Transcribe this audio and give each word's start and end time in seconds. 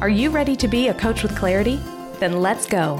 Are 0.00 0.08
you 0.08 0.30
ready 0.30 0.56
to 0.56 0.66
be 0.66 0.88
a 0.88 0.94
coach 0.94 1.22
with 1.22 1.36
clarity? 1.36 1.78
Then 2.20 2.40
let's 2.40 2.64
go. 2.64 2.94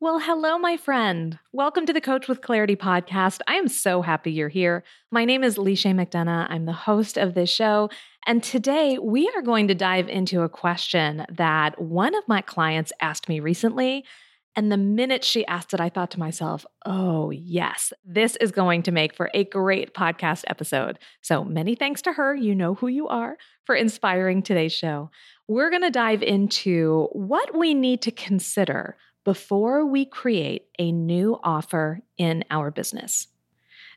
Well, 0.00 0.20
hello, 0.20 0.56
my 0.58 0.78
friend. 0.78 1.38
Welcome 1.52 1.84
to 1.84 1.92
the 1.92 2.00
Coach 2.00 2.28
with 2.28 2.40
Clarity 2.40 2.76
podcast. 2.76 3.40
I 3.46 3.56
am 3.56 3.68
so 3.68 4.00
happy 4.00 4.32
you're 4.32 4.48
here. 4.48 4.84
My 5.10 5.26
name 5.26 5.44
is 5.44 5.58
Leisha 5.58 5.94
McDonough. 5.94 6.46
I'm 6.48 6.64
the 6.64 6.72
host 6.72 7.18
of 7.18 7.34
this 7.34 7.50
show. 7.50 7.90
And 8.26 8.42
today 8.42 8.96
we 8.98 9.30
are 9.36 9.42
going 9.42 9.68
to 9.68 9.74
dive 9.74 10.08
into 10.08 10.40
a 10.40 10.48
question 10.48 11.26
that 11.28 11.78
one 11.78 12.14
of 12.14 12.26
my 12.26 12.40
clients 12.40 12.90
asked 13.02 13.28
me 13.28 13.38
recently. 13.38 14.06
And 14.54 14.70
the 14.70 14.76
minute 14.76 15.24
she 15.24 15.46
asked 15.46 15.72
it, 15.72 15.80
I 15.80 15.88
thought 15.88 16.10
to 16.12 16.18
myself, 16.20 16.66
oh, 16.84 17.30
yes, 17.30 17.92
this 18.04 18.36
is 18.36 18.52
going 18.52 18.82
to 18.82 18.92
make 18.92 19.14
for 19.14 19.30
a 19.32 19.44
great 19.44 19.94
podcast 19.94 20.44
episode. 20.46 20.98
So 21.22 21.42
many 21.42 21.74
thanks 21.74 22.02
to 22.02 22.12
her. 22.12 22.34
You 22.34 22.54
know 22.54 22.74
who 22.74 22.88
you 22.88 23.08
are 23.08 23.38
for 23.64 23.74
inspiring 23.74 24.42
today's 24.42 24.72
show. 24.72 25.10
We're 25.48 25.70
going 25.70 25.82
to 25.82 25.90
dive 25.90 26.22
into 26.22 27.08
what 27.12 27.56
we 27.56 27.72
need 27.72 28.02
to 28.02 28.10
consider 28.10 28.96
before 29.24 29.86
we 29.86 30.04
create 30.04 30.66
a 30.78 30.92
new 30.92 31.38
offer 31.42 32.00
in 32.18 32.44
our 32.50 32.70
business. 32.70 33.28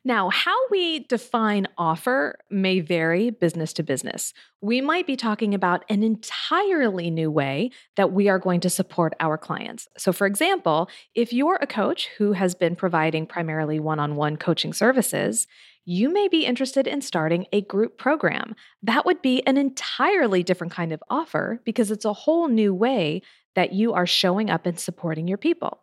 Now, 0.07 0.29
how 0.29 0.55
we 0.69 0.99
define 0.99 1.67
offer 1.79 2.37
may 2.51 2.79
vary 2.79 3.31
business 3.31 3.73
to 3.73 3.83
business. 3.83 4.35
We 4.61 4.79
might 4.79 5.07
be 5.07 5.15
talking 5.15 5.55
about 5.55 5.83
an 5.89 6.03
entirely 6.03 7.09
new 7.09 7.31
way 7.31 7.71
that 7.95 8.11
we 8.11 8.29
are 8.29 8.37
going 8.37 8.59
to 8.61 8.69
support 8.69 9.15
our 9.19 9.35
clients. 9.35 9.87
So, 9.97 10.13
for 10.13 10.27
example, 10.27 10.91
if 11.15 11.33
you're 11.33 11.57
a 11.59 11.65
coach 11.65 12.07
who 12.19 12.33
has 12.33 12.53
been 12.53 12.75
providing 12.75 13.25
primarily 13.25 13.79
one 13.79 13.99
on 13.99 14.15
one 14.15 14.37
coaching 14.37 14.73
services, 14.73 15.47
you 15.85 16.13
may 16.13 16.27
be 16.27 16.45
interested 16.45 16.85
in 16.85 17.01
starting 17.01 17.47
a 17.51 17.61
group 17.61 17.97
program. 17.97 18.55
That 18.83 19.07
would 19.07 19.23
be 19.23 19.45
an 19.47 19.57
entirely 19.57 20.43
different 20.43 20.71
kind 20.71 20.91
of 20.91 21.01
offer 21.09 21.61
because 21.65 21.89
it's 21.89 22.05
a 22.05 22.13
whole 22.13 22.47
new 22.47 22.75
way 22.75 23.23
that 23.55 23.73
you 23.73 23.93
are 23.93 24.05
showing 24.05 24.51
up 24.51 24.67
and 24.67 24.79
supporting 24.79 25.27
your 25.27 25.39
people. 25.39 25.81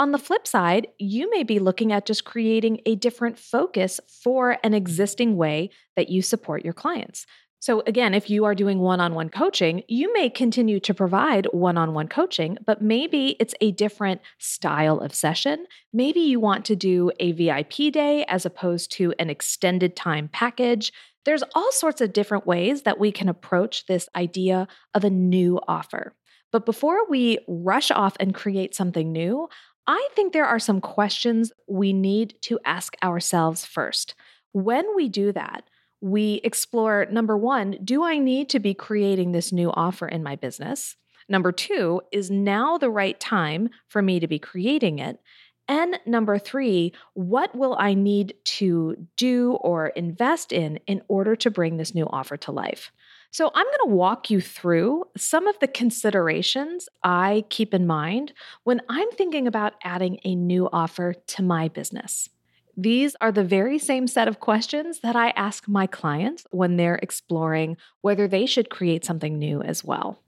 On 0.00 0.12
the 0.12 0.18
flip 0.18 0.46
side, 0.46 0.86
you 0.98 1.28
may 1.28 1.42
be 1.42 1.58
looking 1.58 1.92
at 1.92 2.06
just 2.06 2.24
creating 2.24 2.80
a 2.86 2.94
different 2.94 3.36
focus 3.36 3.98
for 4.22 4.56
an 4.62 4.72
existing 4.72 5.36
way 5.36 5.70
that 5.96 6.08
you 6.08 6.22
support 6.22 6.64
your 6.64 6.72
clients. 6.72 7.26
So, 7.60 7.82
again, 7.84 8.14
if 8.14 8.30
you 8.30 8.44
are 8.44 8.54
doing 8.54 8.78
one 8.78 9.00
on 9.00 9.14
one 9.14 9.28
coaching, 9.28 9.82
you 9.88 10.12
may 10.12 10.30
continue 10.30 10.78
to 10.78 10.94
provide 10.94 11.46
one 11.46 11.76
on 11.76 11.92
one 11.92 12.06
coaching, 12.06 12.56
but 12.64 12.80
maybe 12.80 13.34
it's 13.40 13.56
a 13.60 13.72
different 13.72 14.20
style 14.38 15.00
of 15.00 15.12
session. 15.12 15.66
Maybe 15.92 16.20
you 16.20 16.38
want 16.38 16.64
to 16.66 16.76
do 16.76 17.10
a 17.18 17.32
VIP 17.32 17.92
day 17.92 18.24
as 18.28 18.46
opposed 18.46 18.92
to 18.92 19.12
an 19.18 19.28
extended 19.28 19.96
time 19.96 20.28
package. 20.32 20.92
There's 21.24 21.42
all 21.56 21.72
sorts 21.72 22.00
of 22.00 22.12
different 22.12 22.46
ways 22.46 22.82
that 22.82 23.00
we 23.00 23.10
can 23.10 23.28
approach 23.28 23.86
this 23.86 24.08
idea 24.14 24.68
of 24.94 25.02
a 25.02 25.10
new 25.10 25.58
offer. 25.66 26.14
But 26.52 26.64
before 26.64 27.08
we 27.10 27.38
rush 27.46 27.90
off 27.90 28.16
and 28.20 28.34
create 28.34 28.74
something 28.74 29.12
new, 29.12 29.48
I 29.88 30.06
think 30.14 30.32
there 30.32 30.44
are 30.44 30.58
some 30.58 30.82
questions 30.82 31.50
we 31.66 31.94
need 31.94 32.34
to 32.42 32.60
ask 32.66 32.94
ourselves 33.02 33.64
first. 33.64 34.14
When 34.52 34.84
we 34.94 35.08
do 35.08 35.32
that, 35.32 35.64
we 36.02 36.42
explore 36.44 37.06
number 37.10 37.38
one, 37.38 37.78
do 37.82 38.04
I 38.04 38.18
need 38.18 38.50
to 38.50 38.60
be 38.60 38.74
creating 38.74 39.32
this 39.32 39.50
new 39.50 39.70
offer 39.72 40.06
in 40.06 40.22
my 40.22 40.36
business? 40.36 40.96
Number 41.26 41.52
two, 41.52 42.02
is 42.12 42.30
now 42.30 42.76
the 42.76 42.90
right 42.90 43.18
time 43.18 43.70
for 43.88 44.02
me 44.02 44.20
to 44.20 44.28
be 44.28 44.38
creating 44.38 44.98
it? 44.98 45.20
And 45.68 45.98
number 46.06 46.38
three, 46.38 46.92
what 47.14 47.54
will 47.54 47.76
I 47.78 47.94
need 47.94 48.34
to 48.44 49.08
do 49.16 49.52
or 49.54 49.88
invest 49.88 50.52
in 50.52 50.80
in 50.86 51.02
order 51.08 51.34
to 51.36 51.50
bring 51.50 51.78
this 51.78 51.94
new 51.94 52.06
offer 52.06 52.36
to 52.38 52.52
life? 52.52 52.92
So, 53.30 53.50
I'm 53.54 53.66
going 53.66 53.90
to 53.90 53.94
walk 53.94 54.30
you 54.30 54.40
through 54.40 55.04
some 55.16 55.46
of 55.46 55.58
the 55.58 55.68
considerations 55.68 56.88
I 57.04 57.44
keep 57.50 57.74
in 57.74 57.86
mind 57.86 58.32
when 58.64 58.80
I'm 58.88 59.10
thinking 59.10 59.46
about 59.46 59.74
adding 59.84 60.18
a 60.24 60.34
new 60.34 60.68
offer 60.72 61.14
to 61.14 61.42
my 61.42 61.68
business. 61.68 62.30
These 62.76 63.16
are 63.20 63.32
the 63.32 63.44
very 63.44 63.78
same 63.78 64.06
set 64.06 64.28
of 64.28 64.40
questions 64.40 65.00
that 65.00 65.16
I 65.16 65.30
ask 65.30 65.66
my 65.66 65.86
clients 65.86 66.46
when 66.52 66.76
they're 66.76 67.00
exploring 67.02 67.76
whether 68.02 68.28
they 68.28 68.46
should 68.46 68.70
create 68.70 69.04
something 69.04 69.36
new 69.36 69.60
as 69.62 69.82
well. 69.84 70.22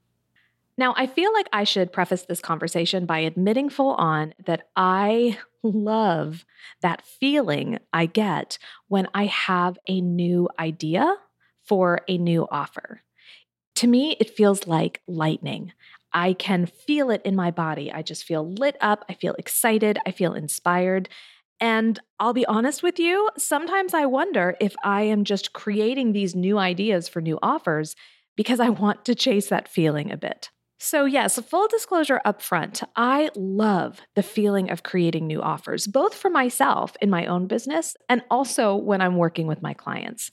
Now, 0.77 0.93
I 0.97 1.07
feel 1.07 1.31
like 1.33 1.47
I 1.53 1.63
should 1.63 1.93
preface 1.93 2.23
this 2.23 2.41
conversation 2.41 3.05
by 3.05 3.19
admitting 3.19 3.69
full 3.69 3.93
on 3.93 4.33
that 4.45 4.67
I 4.75 5.37
love 5.63 6.45
that 6.81 7.03
feeling 7.05 7.79
I 7.93 8.05
get 8.05 8.57
when 8.89 9.07
I 9.13 9.25
have 9.25 9.77
a 9.87 10.01
new 10.01 10.49
idea 10.59 11.15
for 11.71 12.01
a 12.09 12.17
new 12.17 12.45
offer. 12.51 13.01
To 13.75 13.87
me, 13.87 14.17
it 14.19 14.35
feels 14.35 14.67
like 14.67 14.99
lightning. 15.07 15.71
I 16.11 16.33
can 16.33 16.65
feel 16.65 17.09
it 17.09 17.21
in 17.23 17.33
my 17.33 17.49
body. 17.49 17.89
I 17.89 18.01
just 18.01 18.25
feel 18.25 18.51
lit 18.51 18.75
up. 18.81 19.05
I 19.07 19.13
feel 19.13 19.35
excited. 19.35 19.97
I 20.05 20.11
feel 20.11 20.33
inspired. 20.33 21.07
And 21.61 21.97
I'll 22.19 22.33
be 22.33 22.45
honest 22.45 22.83
with 22.83 22.99
you, 22.99 23.29
sometimes 23.37 23.93
I 23.93 24.05
wonder 24.05 24.57
if 24.59 24.75
I 24.83 25.03
am 25.03 25.23
just 25.23 25.53
creating 25.53 26.11
these 26.11 26.35
new 26.35 26.57
ideas 26.57 27.07
for 27.07 27.21
new 27.21 27.39
offers 27.41 27.95
because 28.35 28.59
I 28.59 28.67
want 28.67 29.05
to 29.05 29.15
chase 29.15 29.47
that 29.47 29.69
feeling 29.69 30.11
a 30.11 30.17
bit. 30.17 30.49
So, 30.77 31.05
yes, 31.05 31.39
full 31.39 31.69
disclosure 31.69 32.19
up 32.25 32.41
front, 32.41 32.83
I 32.97 33.29
love 33.37 34.01
the 34.15 34.23
feeling 34.23 34.69
of 34.69 34.83
creating 34.83 35.25
new 35.25 35.41
offers, 35.41 35.87
both 35.87 36.15
for 36.15 36.29
myself 36.29 36.97
in 37.01 37.09
my 37.09 37.27
own 37.27 37.47
business 37.47 37.95
and 38.09 38.23
also 38.29 38.75
when 38.75 38.99
I'm 38.99 39.15
working 39.15 39.47
with 39.47 39.61
my 39.61 39.73
clients. 39.73 40.31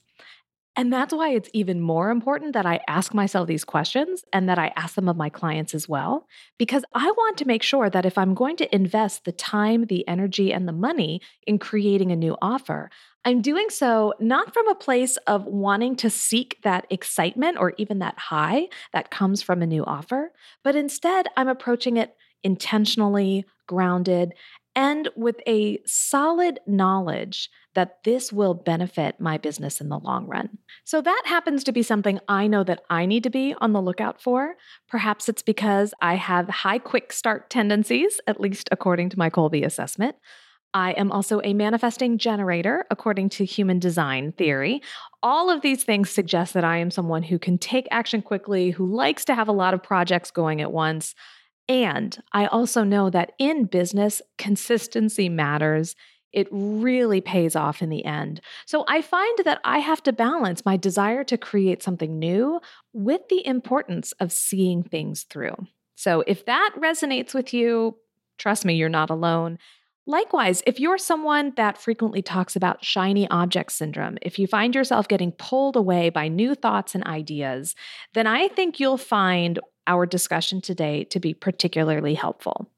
And 0.79 0.93
that's 0.93 1.13
why 1.13 1.31
it's 1.31 1.51
even 1.53 1.81
more 1.81 2.09
important 2.09 2.53
that 2.53 2.65
I 2.65 2.79
ask 2.87 3.13
myself 3.13 3.49
these 3.49 3.65
questions 3.65 4.23
and 4.33 4.49
that 4.49 4.61
I 4.61 4.73
ask 4.77 4.95
them 4.95 5.09
of 5.09 5.17
my 5.17 5.29
clients 5.29 5.75
as 5.75 5.89
well, 5.89 6.29
because 6.57 6.85
I 6.95 7.11
want 7.11 7.37
to 7.39 7.49
make 7.49 7.65
sure 7.65 7.91
that 7.91 8.07
if 8.07 8.17
I'm 8.17 8.33
going 8.33 8.55
to 8.59 8.73
invest 8.73 9.25
the 9.25 9.33
time, 9.33 9.87
the 9.87 10.07
energy, 10.07 10.53
and 10.53 10.69
the 10.69 10.73
money 10.73 11.21
in 11.49 11.59
creating 11.59 12.13
a 12.13 12.17
new 12.17 12.37
offer, 12.41 12.91
I'm 13.25 13.43
doing 13.43 13.71
so 13.71 14.15
not 14.21 14.55
from 14.55 14.69
a 14.69 14.77
place 14.77 15.17
of 15.27 15.47
wanting 15.47 15.97
to 15.97 16.11
seek 16.11 16.63
that 16.63 16.87
excitement 16.91 17.59
or 17.59 17.75
even 17.77 17.99
that 17.99 18.17
high 18.17 18.69
that 18.93 19.11
comes 19.11 19.43
from 19.43 19.63
a 19.63 19.67
new 19.67 19.85
offer, 19.85 20.31
but 20.63 20.77
instead 20.77 21.27
I'm 21.37 21.49
approaching 21.49 21.97
it 21.97 22.15
intentionally, 22.45 23.45
grounded, 23.67 24.33
and 24.79 25.09
with 25.17 25.41
a 25.45 25.81
solid 25.87 26.61
knowledge 26.65 27.51
that 27.75 27.99
this 28.05 28.33
will 28.33 28.55
benefit 28.55 29.19
my 29.19 29.37
business 29.37 29.81
in 29.81 29.89
the 29.89 29.99
long 29.99 30.29
run. 30.29 30.57
So, 30.85 31.01
that 31.01 31.23
happens 31.27 31.65
to 31.65 31.73
be 31.73 31.83
something 31.83 32.21
I 32.29 32.47
know 32.47 32.63
that 32.63 32.83
I 32.89 33.05
need 33.05 33.25
to 33.25 33.31
be 33.31 33.57
on 33.61 33.73
the 33.73 33.83
lookout 33.83 34.23
for. 34.23 34.55
Perhaps 34.89 35.29
it's 35.29 35.43
because 35.43 35.93
I 36.01 36.15
have 36.15 36.49
high 36.49 36.79
quick 36.79 37.13
start 37.13 37.51
tendencies, 37.51 38.21
at 38.29 38.41
least 38.41 38.69
according 38.71 39.09
to 39.11 39.19
my 39.19 39.31
Kolbe 39.31 39.67
assessment. 39.67 40.15
I 40.73 40.93
am 40.93 41.11
also 41.11 41.41
a 41.43 41.55
manifesting 41.55 42.17
generator, 42.17 42.87
according 42.89 43.31
to 43.31 43.45
human 43.45 43.81
design 43.81 44.31
theory. 44.31 44.81
All 45.25 45.51
of 45.51 45.63
these 45.63 45.83
things 45.83 46.09
suggest 46.09 46.55
that 46.55 46.63
I 46.63 46.77
am 46.77 46.93
someone 46.93 47.25
who 47.25 47.41
can 47.41 47.59
take 47.59 47.89
action 47.91 48.23
quickly, 48.23 48.71
who 48.71 48.87
likes 48.87 49.25
to 49.25 49.35
have 49.35 49.49
a 49.49 49.53
lot 49.53 49.75
of 49.75 49.83
projects 49.83 50.31
going 50.31 50.61
at 50.61 50.71
once. 50.71 51.17
And 51.69 52.17
I 52.33 52.47
also 52.47 52.83
know 52.83 53.11
that 53.11 53.33
in 53.39 53.65
business, 53.65 54.23
consistency 54.39 55.29
matters. 55.29 55.95
It 56.33 56.49
really 56.51 57.21
pays 57.21 57.57
off 57.57 57.83
in 57.83 57.91
the 57.91 58.05
end. 58.05 58.41
So 58.67 58.85
I 58.89 59.03
find 59.03 59.39
that 59.45 59.61
I 59.65 59.79
have 59.79 60.03
to 60.05 60.13
balance 60.13 60.65
my 60.65 60.77
desire 60.77 61.25
to 61.25 61.39
create 61.39 61.83
something 61.83 62.19
new 62.19 62.61
with 62.93 63.29
the 63.29 63.47
importance 63.47 64.13
of 64.13 64.33
seeing 64.33 64.83
things 64.83 65.25
through. 65.25 65.57
So 65.95 66.23
if 66.27 66.47
that 66.47 66.75
resonates 66.79 67.35
with 67.35 67.53
you, 67.53 67.97
trust 68.39 68.65
me, 68.65 68.75
you're 68.75 68.89
not 68.89 69.11
alone. 69.11 69.59
Likewise, 70.07 70.63
if 70.67 70.81
you're 70.81 70.97
someone 70.97 71.53
that 71.57 71.77
frequently 71.77 72.23
talks 72.23 72.57
about 72.57 72.83
shiny 72.83 73.29
object 73.29 73.73
syndrome, 73.73 74.17
if 74.23 74.39
you 74.39 74.47
find 74.47 74.75
yourself 74.75 75.07
getting 75.07 75.33
pulled 75.33 75.77
away 75.77 76.09
by 76.09 76.29
new 76.29 76.55
thoughts 76.55 76.95
and 76.95 77.05
ideas, 77.07 77.75
then 78.15 78.27
I 78.27 78.49
think 78.49 78.81
you'll 78.81 78.97
find 78.97 79.59
our 79.89 80.07
discussion 80.07 80.61
today 80.61 81.03
to 81.05 81.19
be 81.19 81.35
particularly 81.35 82.15
helpful. 82.15 82.71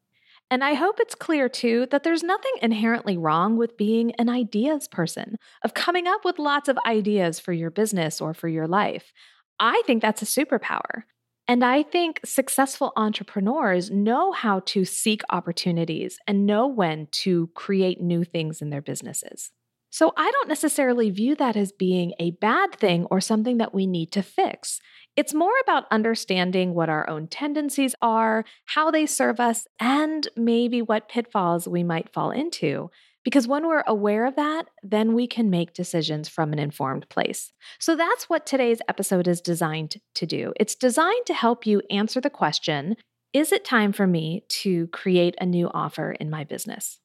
And 0.50 0.64
I 0.64 0.74
hope 0.74 0.98
it's 0.98 1.14
clear 1.14 1.48
too 1.48 1.86
that 1.90 2.02
there's 2.02 2.22
nothing 2.22 2.52
inherently 2.62 3.16
wrong 3.16 3.56
with 3.56 3.76
being 3.76 4.12
an 4.12 4.28
ideas 4.28 4.88
person, 4.88 5.36
of 5.62 5.74
coming 5.74 6.06
up 6.08 6.24
with 6.24 6.38
lots 6.38 6.68
of 6.68 6.78
ideas 6.86 7.38
for 7.38 7.52
your 7.52 7.70
business 7.70 8.20
or 8.20 8.34
for 8.34 8.48
your 8.48 8.66
life. 8.66 9.12
I 9.60 9.82
think 9.86 10.02
that's 10.02 10.22
a 10.22 10.24
superpower. 10.24 11.04
And 11.46 11.64
I 11.64 11.82
think 11.82 12.20
successful 12.24 12.92
entrepreneurs 12.96 13.90
know 13.90 14.32
how 14.32 14.60
to 14.66 14.84
seek 14.84 15.22
opportunities 15.30 16.18
and 16.26 16.46
know 16.46 16.66
when 16.66 17.08
to 17.10 17.48
create 17.54 18.00
new 18.00 18.24
things 18.24 18.62
in 18.62 18.70
their 18.70 18.82
businesses. 18.82 19.50
So 19.90 20.12
I 20.16 20.30
don't 20.30 20.48
necessarily 20.48 21.10
view 21.10 21.34
that 21.36 21.56
as 21.56 21.72
being 21.72 22.12
a 22.18 22.30
bad 22.30 22.74
thing 22.74 23.06
or 23.10 23.20
something 23.20 23.58
that 23.58 23.74
we 23.74 23.86
need 23.86 24.12
to 24.12 24.22
fix. 24.22 24.80
It's 25.16 25.34
more 25.34 25.52
about 25.62 25.86
understanding 25.90 26.74
what 26.74 26.88
our 26.88 27.08
own 27.10 27.26
tendencies 27.26 27.96
are, 28.00 28.44
how 28.66 28.90
they 28.92 29.04
serve 29.04 29.40
us, 29.40 29.66
and 29.80 30.28
maybe 30.36 30.80
what 30.80 31.08
pitfalls 31.08 31.66
we 31.66 31.82
might 31.82 32.12
fall 32.12 32.30
into. 32.30 32.90
Because 33.24 33.46
when 33.46 33.66
we're 33.66 33.84
aware 33.86 34.24
of 34.24 34.36
that, 34.36 34.68
then 34.82 35.12
we 35.12 35.26
can 35.26 35.50
make 35.50 35.74
decisions 35.74 36.28
from 36.28 36.52
an 36.52 36.58
informed 36.58 37.08
place. 37.08 37.52
So 37.78 37.96
that's 37.96 38.30
what 38.30 38.46
today's 38.46 38.80
episode 38.88 39.28
is 39.28 39.40
designed 39.40 39.96
to 40.14 40.26
do. 40.26 40.52
It's 40.58 40.74
designed 40.74 41.26
to 41.26 41.34
help 41.34 41.66
you 41.66 41.82
answer 41.90 42.20
the 42.20 42.30
question 42.30 42.96
Is 43.32 43.52
it 43.52 43.64
time 43.64 43.92
for 43.92 44.06
me 44.06 44.44
to 44.62 44.86
create 44.88 45.34
a 45.40 45.46
new 45.46 45.68
offer 45.74 46.12
in 46.12 46.30
my 46.30 46.44
business? 46.44 46.98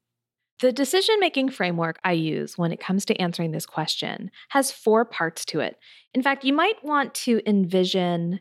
The 0.62 0.72
decision 0.72 1.20
making 1.20 1.50
framework 1.50 2.00
I 2.04 2.14
use 2.14 2.58
when 2.58 2.72
it 2.72 2.80
comes 2.80 3.04
to 3.06 3.22
answering 3.22 3.52
this 3.52 3.66
question 3.66 4.32
has 4.50 4.72
four 4.72 5.04
parts 5.04 5.44
to 5.46 5.60
it. 5.60 5.78
In 6.14 6.22
fact, 6.22 6.46
you 6.46 6.54
might 6.54 6.84
want 6.84 7.14
to 7.16 7.42
envision 7.46 8.40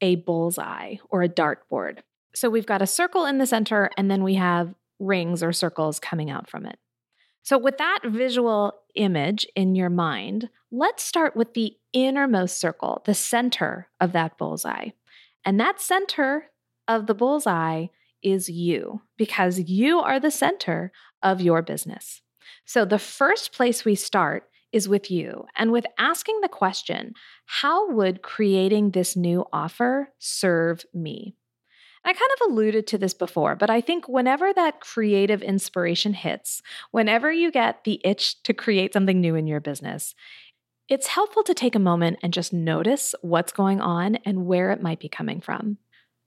a 0.00 0.16
bullseye 0.16 0.96
or 1.08 1.22
a 1.22 1.28
dartboard. 1.28 2.00
So 2.34 2.50
we've 2.50 2.66
got 2.66 2.82
a 2.82 2.86
circle 2.86 3.24
in 3.24 3.38
the 3.38 3.46
center, 3.46 3.90
and 3.96 4.10
then 4.10 4.22
we 4.22 4.34
have 4.34 4.74
rings 4.98 5.42
or 5.42 5.52
circles 5.52 5.98
coming 6.00 6.30
out 6.30 6.50
from 6.50 6.66
it. 6.66 6.78
So, 7.42 7.58
with 7.58 7.78
that 7.78 8.00
visual 8.04 8.74
image 8.94 9.46
in 9.54 9.74
your 9.74 9.90
mind, 9.90 10.48
let's 10.70 11.02
start 11.02 11.36
with 11.36 11.54
the 11.54 11.76
innermost 11.92 12.58
circle, 12.58 13.02
the 13.04 13.14
center 13.14 13.88
of 14.00 14.12
that 14.12 14.36
bullseye. 14.36 14.88
And 15.44 15.60
that 15.60 15.80
center 15.80 16.50
of 16.88 17.06
the 17.06 17.14
bullseye 17.14 17.86
is 18.22 18.48
you, 18.48 19.02
because 19.18 19.60
you 19.60 20.00
are 20.00 20.18
the 20.18 20.30
center 20.30 20.90
of 21.24 21.40
your 21.40 21.62
business. 21.62 22.20
So, 22.64 22.84
the 22.84 22.98
first 22.98 23.52
place 23.52 23.84
we 23.84 23.96
start 23.96 24.48
is 24.72 24.88
with 24.88 25.10
you 25.10 25.46
and 25.56 25.70
with 25.72 25.86
asking 25.98 26.40
the 26.40 26.48
question 26.48 27.14
how 27.46 27.90
would 27.90 28.22
creating 28.22 28.90
this 28.90 29.16
new 29.16 29.44
offer 29.52 30.12
serve 30.18 30.84
me? 30.92 31.36
I 32.04 32.12
kind 32.12 32.30
of 32.38 32.50
alluded 32.50 32.86
to 32.88 32.98
this 32.98 33.14
before, 33.14 33.56
but 33.56 33.70
I 33.70 33.80
think 33.80 34.08
whenever 34.08 34.52
that 34.52 34.80
creative 34.80 35.42
inspiration 35.42 36.12
hits, 36.12 36.60
whenever 36.90 37.32
you 37.32 37.50
get 37.50 37.84
the 37.84 38.00
itch 38.04 38.42
to 38.42 38.52
create 38.52 38.92
something 38.92 39.20
new 39.20 39.36
in 39.36 39.46
your 39.46 39.60
business, 39.60 40.14
it's 40.88 41.06
helpful 41.06 41.42
to 41.44 41.54
take 41.54 41.74
a 41.74 41.78
moment 41.78 42.18
and 42.22 42.32
just 42.32 42.52
notice 42.52 43.14
what's 43.22 43.52
going 43.52 43.80
on 43.80 44.16
and 44.26 44.44
where 44.44 44.70
it 44.70 44.82
might 44.82 45.00
be 45.00 45.08
coming 45.08 45.40
from. 45.40 45.78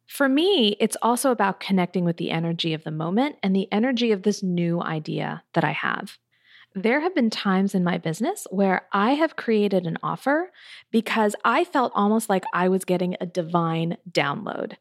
For 0.08 0.30
me, 0.30 0.76
it's 0.80 0.98
also 1.02 1.32
about 1.32 1.60
connecting 1.60 2.06
with 2.06 2.18
the 2.18 2.32
energy 2.32 2.74
of 2.74 2.84
the 2.84 2.92
moment 2.92 3.36
and 3.44 3.56
the 3.56 3.72
energy 3.72 4.12
of 4.12 4.24
this 4.24 4.42
new 4.42 4.82
idea 4.82 5.44
that 5.54 5.64
I 5.64 5.72
have. 5.72 6.18
There 6.74 7.02
have 7.02 7.16
been 7.16 7.30
times 7.30 7.74
in 7.74 7.84
my 7.84 7.98
business 7.98 8.46
where 8.52 8.88
I 8.92 9.14
have 9.14 9.36
created 9.36 9.86
an 9.86 9.98
offer 10.04 10.52
because 10.92 11.36
I 11.44 11.64
felt 11.64 11.92
almost 11.96 12.30
like 12.30 12.44
I 12.54 12.70
was 12.70 12.86
getting 12.86 13.16
a 13.20 13.26
divine 13.26 13.98
download 14.10 14.76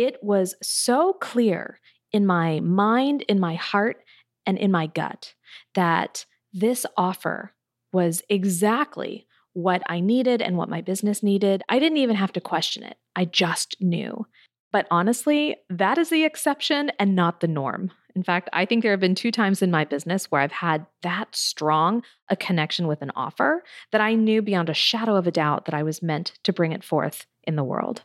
it 0.00 0.16
was 0.22 0.54
so 0.62 1.12
clear 1.12 1.78
in 2.10 2.24
my 2.24 2.60
mind, 2.60 3.22
in 3.28 3.38
my 3.38 3.54
heart, 3.54 4.02
and 4.46 4.56
in 4.56 4.70
my 4.70 4.86
gut 4.86 5.34
that 5.74 6.24
this 6.54 6.86
offer 6.96 7.52
was 7.92 8.22
exactly 8.30 9.26
what 9.52 9.82
I 9.88 10.00
needed 10.00 10.40
and 10.40 10.56
what 10.56 10.70
my 10.70 10.80
business 10.80 11.22
needed. 11.22 11.62
I 11.68 11.78
didn't 11.78 11.98
even 11.98 12.16
have 12.16 12.32
to 12.32 12.40
question 12.40 12.82
it, 12.82 12.96
I 13.14 13.26
just 13.26 13.76
knew. 13.78 14.26
But 14.72 14.86
honestly, 14.90 15.56
that 15.68 15.98
is 15.98 16.10
the 16.10 16.24
exception 16.24 16.90
and 16.98 17.16
not 17.16 17.40
the 17.40 17.48
norm. 17.48 17.90
In 18.14 18.22
fact, 18.22 18.48
I 18.52 18.64
think 18.64 18.82
there 18.82 18.92
have 18.92 19.00
been 19.00 19.14
two 19.14 19.30
times 19.30 19.62
in 19.62 19.70
my 19.70 19.84
business 19.84 20.26
where 20.26 20.40
I've 20.40 20.52
had 20.52 20.86
that 21.02 21.34
strong 21.34 22.02
a 22.28 22.36
connection 22.36 22.86
with 22.86 23.02
an 23.02 23.12
offer 23.14 23.62
that 23.92 24.00
I 24.00 24.14
knew 24.14 24.42
beyond 24.42 24.68
a 24.68 24.74
shadow 24.74 25.16
of 25.16 25.26
a 25.26 25.32
doubt 25.32 25.64
that 25.66 25.74
I 25.74 25.82
was 25.82 26.02
meant 26.02 26.32
to 26.44 26.52
bring 26.52 26.72
it 26.72 26.84
forth 26.84 27.26
in 27.44 27.56
the 27.56 27.64
world. 27.64 28.02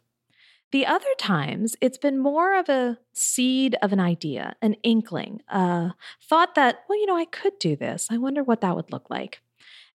The 0.72 0.86
other 0.86 1.06
times, 1.18 1.76
it's 1.80 1.98
been 1.98 2.20
more 2.20 2.58
of 2.58 2.70
a 2.70 2.98
seed 3.14 3.78
of 3.82 3.94
an 3.94 4.00
idea, 4.00 4.56
an 4.62 4.76
inkling, 4.84 5.42
a 5.48 5.94
thought 6.22 6.56
that, 6.56 6.80
well, 6.90 7.00
you 7.00 7.06
know, 7.06 7.18
I 7.18 7.26
could 7.26 7.58
do 7.60 7.76
this. 7.76 8.08
I 8.12 8.18
wonder 8.18 8.44
what 8.44 8.62
that 8.62 8.76
would 8.76 8.92
look 8.92 9.10
like. 9.10 9.42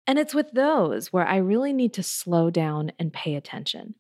And 0.07 0.19
it's 0.19 0.35
with 0.35 0.53
those 0.53 1.13
where 1.13 1.27
I 1.27 1.37
really 1.37 1.73
need 1.73 1.93
to 1.95 2.03
slow 2.03 2.51
down 2.51 2.93
and 2.99 3.13
pay 3.13 3.35
attention. 3.35 3.95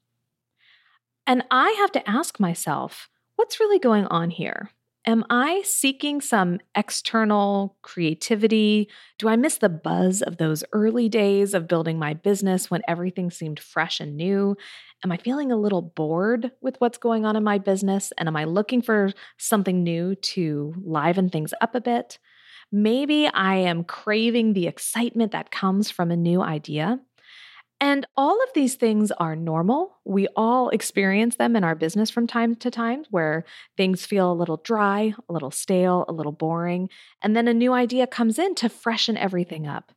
And 1.31 1.45
I 1.53 1.71
have 1.79 1.93
to 1.93 2.11
ask 2.11 2.41
myself, 2.41 3.09
what's 3.37 3.61
really 3.61 3.79
going 3.79 4.05
on 4.07 4.31
here? 4.31 4.71
Am 5.07 5.25
I 5.31 5.63
seeking 5.65 6.21
some 6.21 6.59
external 6.75 7.77
creativity? 7.83 8.89
Do 9.17 9.29
I 9.29 9.37
miss 9.37 9.59
the 9.59 9.69
buzz 9.69 10.23
of 10.23 10.39
those 10.39 10.65
early 10.73 11.09
days 11.09 11.55
of 11.55 11.69
building 11.69 12.01
my 12.01 12.15
business 12.15 12.69
when 12.69 12.83
everything 12.89 13.31
seemed 13.31 13.61
fresh 13.61 14.01
and 14.01 14.17
new? 14.17 14.57
Am 15.05 15.13
I 15.13 15.19
feeling 15.19 15.53
a 15.53 15.57
little 15.57 15.83
bored 15.83 16.51
with 16.63 16.75
what's 16.81 16.99
going 16.99 17.25
on 17.25 17.37
in 17.37 17.45
my 17.45 17.59
business? 17.59 18.13
And 18.19 18.27
am 18.27 18.35
I 18.35 18.43
looking 18.43 18.83
for 18.83 19.13
something 19.39 19.85
new 19.85 20.17
to 20.17 20.75
liven 20.85 21.31
things 21.31 21.55
up 21.61 21.77
a 21.77 21.81
bit? 21.81 22.19
Maybe 22.73 23.29
I 23.29 23.55
am 23.55 23.85
craving 23.85 24.55
the 24.55 24.67
excitement 24.67 25.31
that 25.31 25.53
comes 25.53 25.93
from 25.93 26.11
a 26.11 26.17
new 26.17 26.43
idea. 26.43 26.99
And 27.81 28.07
all 28.15 28.43
of 28.43 28.51
these 28.55 28.75
things 28.75 29.11
are 29.13 29.35
normal. 29.35 29.99
We 30.05 30.29
all 30.37 30.69
experience 30.69 31.37
them 31.37 31.57
in 31.57 31.65
our 31.65 31.75
business 31.75 32.11
from 32.11 32.27
time 32.27 32.55
to 32.57 32.71
time 32.71 33.05
where 33.11 33.45
things 33.77 34.05
feel 34.05 34.31
a 34.31 34.35
little 34.35 34.59
dry, 34.59 35.15
a 35.29 35.33
little 35.33 35.51
stale, 35.51 36.05
a 36.07 36.13
little 36.13 36.33
boring, 36.33 36.91
and 37.23 37.35
then 37.35 37.49
a 37.49 37.55
new 37.55 37.73
idea 37.73 38.07
comes 38.07 38.39
in 38.39 38.55
to 38.57 38.69
freshen 38.69 39.17
everything 39.17 39.67
up. 39.67 39.93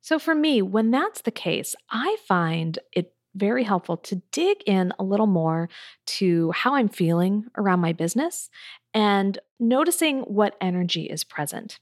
So 0.00 0.18
for 0.18 0.34
me, 0.34 0.62
when 0.62 0.90
that's 0.90 1.22
the 1.22 1.30
case, 1.30 1.74
I 1.90 2.16
find 2.26 2.78
it 2.92 3.12
very 3.34 3.64
helpful 3.64 3.98
to 3.98 4.22
dig 4.32 4.62
in 4.64 4.94
a 4.98 5.04
little 5.04 5.26
more 5.26 5.68
to 6.06 6.52
how 6.52 6.74
I'm 6.74 6.88
feeling 6.88 7.44
around 7.58 7.80
my 7.80 7.92
business 7.92 8.48
and 8.94 9.38
noticing 9.60 10.20
what 10.20 10.56
energy 10.60 11.02
is 11.02 11.22
present. 11.22 11.78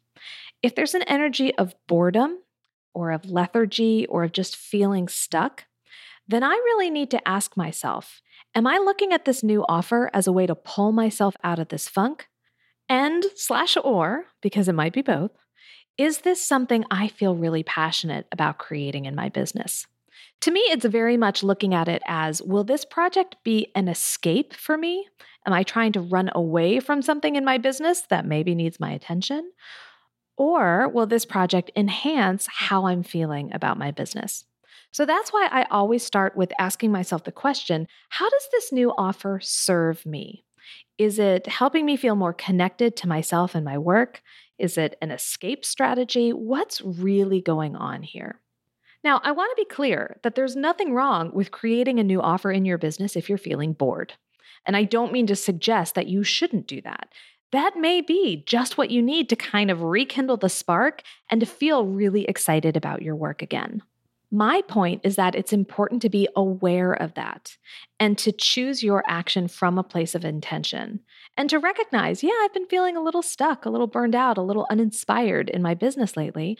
If 0.62 0.74
there's 0.74 0.94
an 0.94 1.02
energy 1.02 1.54
of 1.54 1.74
boredom 1.86 2.40
or 2.94 3.10
of 3.10 3.26
lethargy 3.26 4.06
or 4.06 4.24
of 4.24 4.32
just 4.32 4.56
feeling 4.56 5.08
stuck, 5.08 5.64
then 6.26 6.42
I 6.42 6.52
really 6.52 6.90
need 6.90 7.10
to 7.10 7.28
ask 7.28 7.56
myself 7.56 8.22
Am 8.54 8.66
I 8.68 8.78
looking 8.78 9.12
at 9.12 9.24
this 9.24 9.42
new 9.42 9.64
offer 9.68 10.10
as 10.14 10.28
a 10.28 10.32
way 10.32 10.46
to 10.46 10.54
pull 10.54 10.92
myself 10.92 11.34
out 11.42 11.58
of 11.58 11.68
this 11.68 11.88
funk? 11.88 12.28
And 12.88 13.24
slash 13.34 13.76
or, 13.82 14.26
because 14.40 14.68
it 14.68 14.74
might 14.74 14.92
be 14.92 15.02
both, 15.02 15.32
is 15.98 16.18
this 16.18 16.44
something 16.44 16.84
I 16.90 17.08
feel 17.08 17.34
really 17.34 17.62
passionate 17.62 18.26
about 18.30 18.58
creating 18.58 19.06
in 19.06 19.14
my 19.14 19.28
business? 19.28 19.86
To 20.42 20.50
me, 20.50 20.60
it's 20.60 20.84
very 20.84 21.16
much 21.16 21.42
looking 21.42 21.74
at 21.74 21.88
it 21.88 22.02
as 22.06 22.42
will 22.42 22.64
this 22.64 22.84
project 22.84 23.36
be 23.44 23.72
an 23.74 23.88
escape 23.88 24.54
for 24.54 24.76
me? 24.76 25.08
Am 25.46 25.52
I 25.52 25.62
trying 25.62 25.92
to 25.92 26.00
run 26.00 26.30
away 26.34 26.80
from 26.80 27.02
something 27.02 27.36
in 27.36 27.44
my 27.44 27.58
business 27.58 28.02
that 28.10 28.26
maybe 28.26 28.54
needs 28.54 28.80
my 28.80 28.92
attention? 28.92 29.50
Or 30.36 30.88
will 30.88 31.06
this 31.06 31.24
project 31.24 31.70
enhance 31.76 32.48
how 32.50 32.86
I'm 32.86 33.02
feeling 33.02 33.52
about 33.52 33.78
my 33.78 33.90
business? 33.90 34.44
So 34.90 35.04
that's 35.04 35.32
why 35.32 35.48
I 35.50 35.64
always 35.70 36.04
start 36.04 36.36
with 36.36 36.52
asking 36.58 36.92
myself 36.92 37.24
the 37.24 37.32
question 37.32 37.88
how 38.10 38.28
does 38.28 38.48
this 38.52 38.72
new 38.72 38.92
offer 38.96 39.40
serve 39.42 40.04
me? 40.06 40.44
Is 40.98 41.18
it 41.18 41.46
helping 41.46 41.84
me 41.84 41.96
feel 41.96 42.14
more 42.14 42.32
connected 42.32 42.96
to 42.96 43.08
myself 43.08 43.54
and 43.54 43.64
my 43.64 43.78
work? 43.78 44.22
Is 44.58 44.78
it 44.78 44.96
an 45.02 45.10
escape 45.10 45.64
strategy? 45.64 46.32
What's 46.32 46.80
really 46.80 47.40
going 47.40 47.74
on 47.74 48.02
here? 48.02 48.40
Now, 49.02 49.20
I 49.22 49.32
want 49.32 49.50
to 49.50 49.62
be 49.62 49.66
clear 49.66 50.18
that 50.22 50.34
there's 50.34 50.56
nothing 50.56 50.94
wrong 50.94 51.30
with 51.34 51.50
creating 51.50 51.98
a 51.98 52.04
new 52.04 52.22
offer 52.22 52.50
in 52.50 52.64
your 52.64 52.78
business 52.78 53.16
if 53.16 53.28
you're 53.28 53.36
feeling 53.36 53.72
bored. 53.72 54.14
And 54.64 54.76
I 54.76 54.84
don't 54.84 55.12
mean 55.12 55.26
to 55.26 55.36
suggest 55.36 55.94
that 55.94 56.06
you 56.06 56.22
shouldn't 56.22 56.66
do 56.66 56.80
that 56.82 57.08
that 57.54 57.76
may 57.76 58.00
be 58.00 58.42
just 58.46 58.76
what 58.76 58.90
you 58.90 59.00
need 59.00 59.28
to 59.28 59.36
kind 59.36 59.70
of 59.70 59.82
rekindle 59.82 60.36
the 60.36 60.48
spark 60.48 61.02
and 61.30 61.40
to 61.40 61.46
feel 61.46 61.86
really 61.86 62.24
excited 62.24 62.76
about 62.76 63.02
your 63.02 63.16
work 63.16 63.42
again. 63.42 63.82
My 64.30 64.62
point 64.62 65.02
is 65.04 65.14
that 65.14 65.36
it's 65.36 65.52
important 65.52 66.02
to 66.02 66.08
be 66.08 66.28
aware 66.34 66.92
of 66.92 67.14
that 67.14 67.56
and 68.00 68.18
to 68.18 68.32
choose 68.32 68.82
your 68.82 69.04
action 69.06 69.46
from 69.46 69.78
a 69.78 69.84
place 69.84 70.16
of 70.16 70.24
intention 70.24 71.00
and 71.36 71.48
to 71.50 71.60
recognize, 71.60 72.24
yeah, 72.24 72.32
I've 72.42 72.52
been 72.52 72.66
feeling 72.66 72.96
a 72.96 73.02
little 73.02 73.22
stuck, 73.22 73.64
a 73.64 73.70
little 73.70 73.86
burned 73.86 74.16
out, 74.16 74.36
a 74.36 74.42
little 74.42 74.66
uninspired 74.70 75.48
in 75.50 75.62
my 75.62 75.74
business 75.74 76.16
lately. 76.16 76.58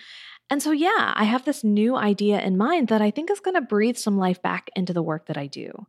And 0.48 0.62
so, 0.62 0.70
yeah, 0.70 1.12
I 1.16 1.24
have 1.24 1.44
this 1.44 1.64
new 1.64 1.96
idea 1.96 2.40
in 2.40 2.56
mind 2.56 2.86
that 2.88 3.02
I 3.02 3.10
think 3.10 3.30
is 3.30 3.40
going 3.40 3.54
to 3.54 3.60
breathe 3.60 3.96
some 3.96 4.18
life 4.18 4.40
back 4.40 4.70
into 4.76 4.92
the 4.92 5.02
work 5.02 5.26
that 5.26 5.38
I 5.38 5.48
do. 5.48 5.86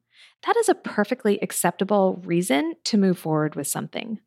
That 0.48 0.58
is 0.58 0.70
a 0.70 0.76
perfectly 0.76 1.40
acceptable 1.42 2.22
reason 2.26 2.74
to 2.86 2.98
move 2.98 3.20
forward 3.20 3.56
with 3.56 3.68
something. 3.68 4.20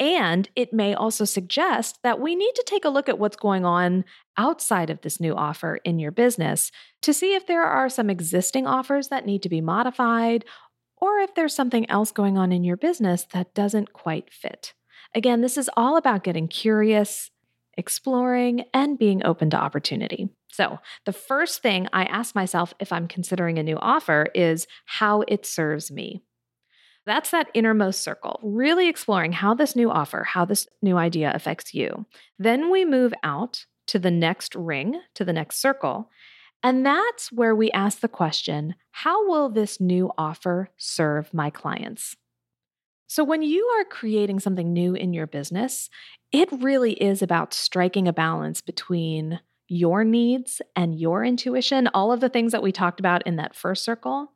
And 0.00 0.48
it 0.54 0.72
may 0.72 0.94
also 0.94 1.24
suggest 1.24 1.98
that 2.02 2.20
we 2.20 2.36
need 2.36 2.52
to 2.54 2.64
take 2.66 2.84
a 2.84 2.90
look 2.90 3.08
at 3.08 3.18
what's 3.18 3.36
going 3.36 3.64
on 3.64 4.04
outside 4.36 4.90
of 4.90 5.00
this 5.00 5.18
new 5.20 5.34
offer 5.34 5.76
in 5.84 5.98
your 5.98 6.12
business 6.12 6.70
to 7.02 7.12
see 7.12 7.34
if 7.34 7.46
there 7.46 7.64
are 7.64 7.88
some 7.88 8.08
existing 8.08 8.66
offers 8.66 9.08
that 9.08 9.26
need 9.26 9.42
to 9.42 9.48
be 9.48 9.60
modified 9.60 10.44
or 11.00 11.18
if 11.18 11.34
there's 11.34 11.54
something 11.54 11.88
else 11.90 12.12
going 12.12 12.38
on 12.38 12.52
in 12.52 12.64
your 12.64 12.76
business 12.76 13.26
that 13.32 13.54
doesn't 13.54 13.92
quite 13.92 14.32
fit. 14.32 14.74
Again, 15.14 15.40
this 15.40 15.56
is 15.56 15.70
all 15.76 15.96
about 15.96 16.24
getting 16.24 16.48
curious, 16.48 17.30
exploring, 17.76 18.64
and 18.74 18.98
being 18.98 19.24
open 19.24 19.50
to 19.50 19.56
opportunity. 19.56 20.28
So, 20.50 20.78
the 21.04 21.12
first 21.12 21.62
thing 21.62 21.88
I 21.92 22.04
ask 22.04 22.34
myself 22.34 22.74
if 22.80 22.92
I'm 22.92 23.06
considering 23.06 23.58
a 23.58 23.62
new 23.62 23.76
offer 23.76 24.28
is 24.34 24.66
how 24.86 25.22
it 25.28 25.46
serves 25.46 25.90
me. 25.90 26.22
That's 27.08 27.30
that 27.30 27.48
innermost 27.54 28.02
circle, 28.02 28.38
really 28.42 28.86
exploring 28.86 29.32
how 29.32 29.54
this 29.54 29.74
new 29.74 29.90
offer, 29.90 30.24
how 30.24 30.44
this 30.44 30.68
new 30.82 30.98
idea 30.98 31.32
affects 31.34 31.72
you. 31.72 32.04
Then 32.38 32.70
we 32.70 32.84
move 32.84 33.14
out 33.22 33.64
to 33.86 33.98
the 33.98 34.10
next 34.10 34.54
ring, 34.54 35.00
to 35.14 35.24
the 35.24 35.32
next 35.32 35.58
circle. 35.58 36.10
And 36.62 36.84
that's 36.84 37.32
where 37.32 37.54
we 37.54 37.70
ask 37.70 38.00
the 38.00 38.08
question 38.08 38.74
how 38.90 39.26
will 39.26 39.48
this 39.48 39.80
new 39.80 40.10
offer 40.18 40.68
serve 40.76 41.32
my 41.32 41.48
clients? 41.48 42.14
So, 43.06 43.24
when 43.24 43.40
you 43.40 43.64
are 43.78 43.84
creating 43.84 44.40
something 44.40 44.70
new 44.74 44.92
in 44.92 45.14
your 45.14 45.26
business, 45.26 45.88
it 46.30 46.50
really 46.52 46.92
is 46.92 47.22
about 47.22 47.54
striking 47.54 48.06
a 48.06 48.12
balance 48.12 48.60
between 48.60 49.40
your 49.66 50.04
needs 50.04 50.60
and 50.76 51.00
your 51.00 51.24
intuition, 51.24 51.88
all 51.94 52.12
of 52.12 52.20
the 52.20 52.28
things 52.28 52.52
that 52.52 52.62
we 52.62 52.70
talked 52.70 53.00
about 53.00 53.26
in 53.26 53.36
that 53.36 53.56
first 53.56 53.82
circle, 53.82 54.32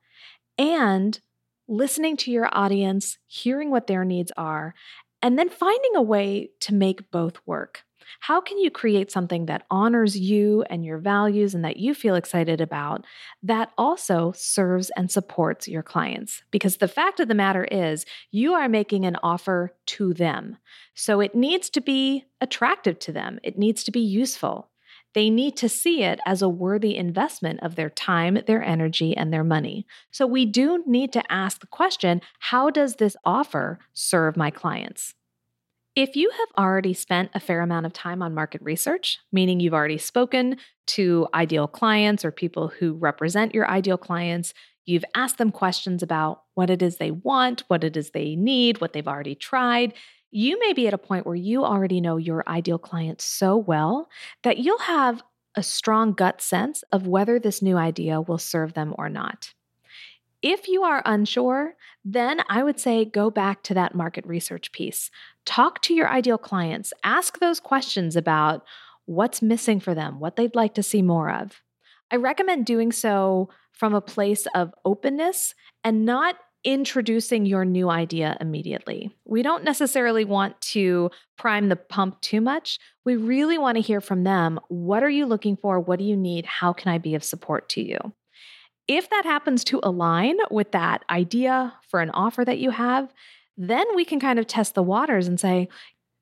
and 0.56 1.20
listening 1.68 2.16
to 2.18 2.30
your 2.30 2.48
audience, 2.52 3.18
hearing 3.26 3.70
what 3.70 3.86
their 3.86 4.04
needs 4.04 4.32
are, 4.36 4.74
and 5.22 5.38
then 5.38 5.48
finding 5.48 5.94
a 5.94 6.02
way 6.02 6.50
to 6.60 6.74
make 6.74 7.10
both 7.10 7.38
work. 7.46 7.84
How 8.20 8.40
can 8.40 8.58
you 8.58 8.70
create 8.70 9.10
something 9.10 9.46
that 9.46 9.64
honors 9.70 10.18
you 10.18 10.62
and 10.62 10.84
your 10.84 10.98
values 10.98 11.54
and 11.54 11.64
that 11.64 11.76
you 11.76 11.94
feel 11.94 12.14
excited 12.14 12.60
about 12.60 13.04
that 13.42 13.70
also 13.78 14.32
serves 14.36 14.90
and 14.96 15.10
supports 15.10 15.68
your 15.68 15.82
clients? 15.82 16.42
Because 16.50 16.76
the 16.76 16.88
fact 16.88 17.20
of 17.20 17.28
the 17.28 17.34
matter 17.34 17.64
is, 17.64 18.04
you 18.30 18.54
are 18.54 18.68
making 18.68 19.04
an 19.04 19.16
offer 19.22 19.74
to 19.86 20.12
them. 20.14 20.58
So 20.94 21.20
it 21.20 21.34
needs 21.34 21.70
to 21.70 21.80
be 21.80 22.24
attractive 22.40 22.98
to 23.00 23.12
them, 23.12 23.38
it 23.42 23.58
needs 23.58 23.84
to 23.84 23.90
be 23.90 24.00
useful. 24.00 24.68
They 25.14 25.28
need 25.28 25.56
to 25.58 25.68
see 25.68 26.02
it 26.02 26.20
as 26.26 26.42
a 26.42 26.48
worthy 26.48 26.96
investment 26.96 27.60
of 27.62 27.76
their 27.76 27.90
time, 27.90 28.38
their 28.46 28.62
energy, 28.62 29.16
and 29.16 29.32
their 29.32 29.44
money. 29.44 29.86
So 30.10 30.26
we 30.26 30.46
do 30.46 30.82
need 30.86 31.12
to 31.12 31.32
ask 31.32 31.60
the 31.60 31.66
question 31.66 32.22
how 32.38 32.70
does 32.70 32.96
this 32.96 33.16
offer 33.24 33.78
serve 33.92 34.36
my 34.36 34.50
clients? 34.50 35.14
If 35.94 36.16
you 36.16 36.30
have 36.30 36.64
already 36.64 36.94
spent 36.94 37.30
a 37.34 37.40
fair 37.40 37.60
amount 37.60 37.84
of 37.84 37.92
time 37.92 38.22
on 38.22 38.34
market 38.34 38.62
research, 38.62 39.18
meaning 39.30 39.60
you've 39.60 39.74
already 39.74 39.98
spoken 39.98 40.56
to 40.88 41.28
ideal 41.34 41.66
clients 41.66 42.24
or 42.24 42.30
people 42.30 42.68
who 42.68 42.94
represent 42.94 43.54
your 43.54 43.68
ideal 43.68 43.98
clients, 43.98 44.54
you've 44.86 45.04
asked 45.14 45.36
them 45.36 45.50
questions 45.50 46.02
about 46.02 46.44
what 46.54 46.70
it 46.70 46.80
is 46.80 46.96
they 46.96 47.10
want, 47.10 47.64
what 47.68 47.84
it 47.84 47.94
is 47.94 48.10
they 48.10 48.34
need, 48.36 48.80
what 48.80 48.94
they've 48.94 49.06
already 49.06 49.34
tried, 49.34 49.92
you 50.32 50.58
may 50.58 50.72
be 50.72 50.88
at 50.88 50.94
a 50.94 50.98
point 50.98 51.26
where 51.26 51.36
you 51.36 51.64
already 51.64 52.00
know 52.00 52.16
your 52.16 52.42
ideal 52.48 52.78
client 52.78 53.20
so 53.20 53.56
well 53.56 54.08
that 54.42 54.58
you'll 54.58 54.78
have 54.78 55.22
a 55.54 55.62
strong 55.62 56.14
gut 56.14 56.40
sense 56.40 56.82
of 56.90 57.06
whether 57.06 57.38
this 57.38 57.60
new 57.60 57.76
idea 57.76 58.20
will 58.20 58.38
serve 58.38 58.72
them 58.72 58.94
or 58.96 59.10
not. 59.10 59.52
If 60.40 60.66
you 60.66 60.82
are 60.82 61.02
unsure, 61.04 61.74
then 62.04 62.40
I 62.48 62.62
would 62.62 62.80
say 62.80 63.04
go 63.04 63.30
back 63.30 63.62
to 63.64 63.74
that 63.74 63.94
market 63.94 64.26
research 64.26 64.72
piece. 64.72 65.10
Talk 65.44 65.82
to 65.82 65.94
your 65.94 66.08
ideal 66.08 66.38
clients, 66.38 66.92
ask 67.04 67.38
those 67.38 67.60
questions 67.60 68.16
about 68.16 68.64
what's 69.04 69.42
missing 69.42 69.80
for 69.80 69.94
them, 69.94 70.18
what 70.18 70.36
they'd 70.36 70.56
like 70.56 70.74
to 70.74 70.82
see 70.82 71.02
more 71.02 71.30
of. 71.30 71.60
I 72.10 72.16
recommend 72.16 72.64
doing 72.64 72.90
so 72.90 73.50
from 73.72 73.94
a 73.94 74.00
place 74.00 74.46
of 74.54 74.74
openness 74.84 75.54
and 75.84 76.04
not 76.06 76.36
introducing 76.64 77.44
your 77.44 77.64
new 77.64 77.90
idea 77.90 78.36
immediately. 78.40 79.10
We 79.24 79.42
don't 79.42 79.64
necessarily 79.64 80.24
want 80.24 80.60
to 80.60 81.10
prime 81.36 81.68
the 81.68 81.76
pump 81.76 82.20
too 82.20 82.40
much. 82.40 82.78
We 83.04 83.16
really 83.16 83.58
want 83.58 83.76
to 83.76 83.82
hear 83.82 84.00
from 84.00 84.24
them. 84.24 84.60
What 84.68 85.02
are 85.02 85.10
you 85.10 85.26
looking 85.26 85.56
for? 85.56 85.80
What 85.80 85.98
do 85.98 86.04
you 86.04 86.16
need? 86.16 86.46
How 86.46 86.72
can 86.72 86.92
I 86.92 86.98
be 86.98 87.14
of 87.14 87.24
support 87.24 87.68
to 87.70 87.82
you? 87.82 87.98
If 88.88 89.10
that 89.10 89.24
happens 89.24 89.64
to 89.64 89.80
align 89.82 90.36
with 90.50 90.72
that 90.72 91.04
idea 91.10 91.74
for 91.88 92.00
an 92.00 92.10
offer 92.10 92.44
that 92.44 92.58
you 92.58 92.70
have, 92.70 93.12
then 93.56 93.86
we 93.94 94.04
can 94.04 94.18
kind 94.18 94.38
of 94.38 94.46
test 94.46 94.74
the 94.74 94.82
waters 94.82 95.28
and 95.28 95.38
say, 95.38 95.68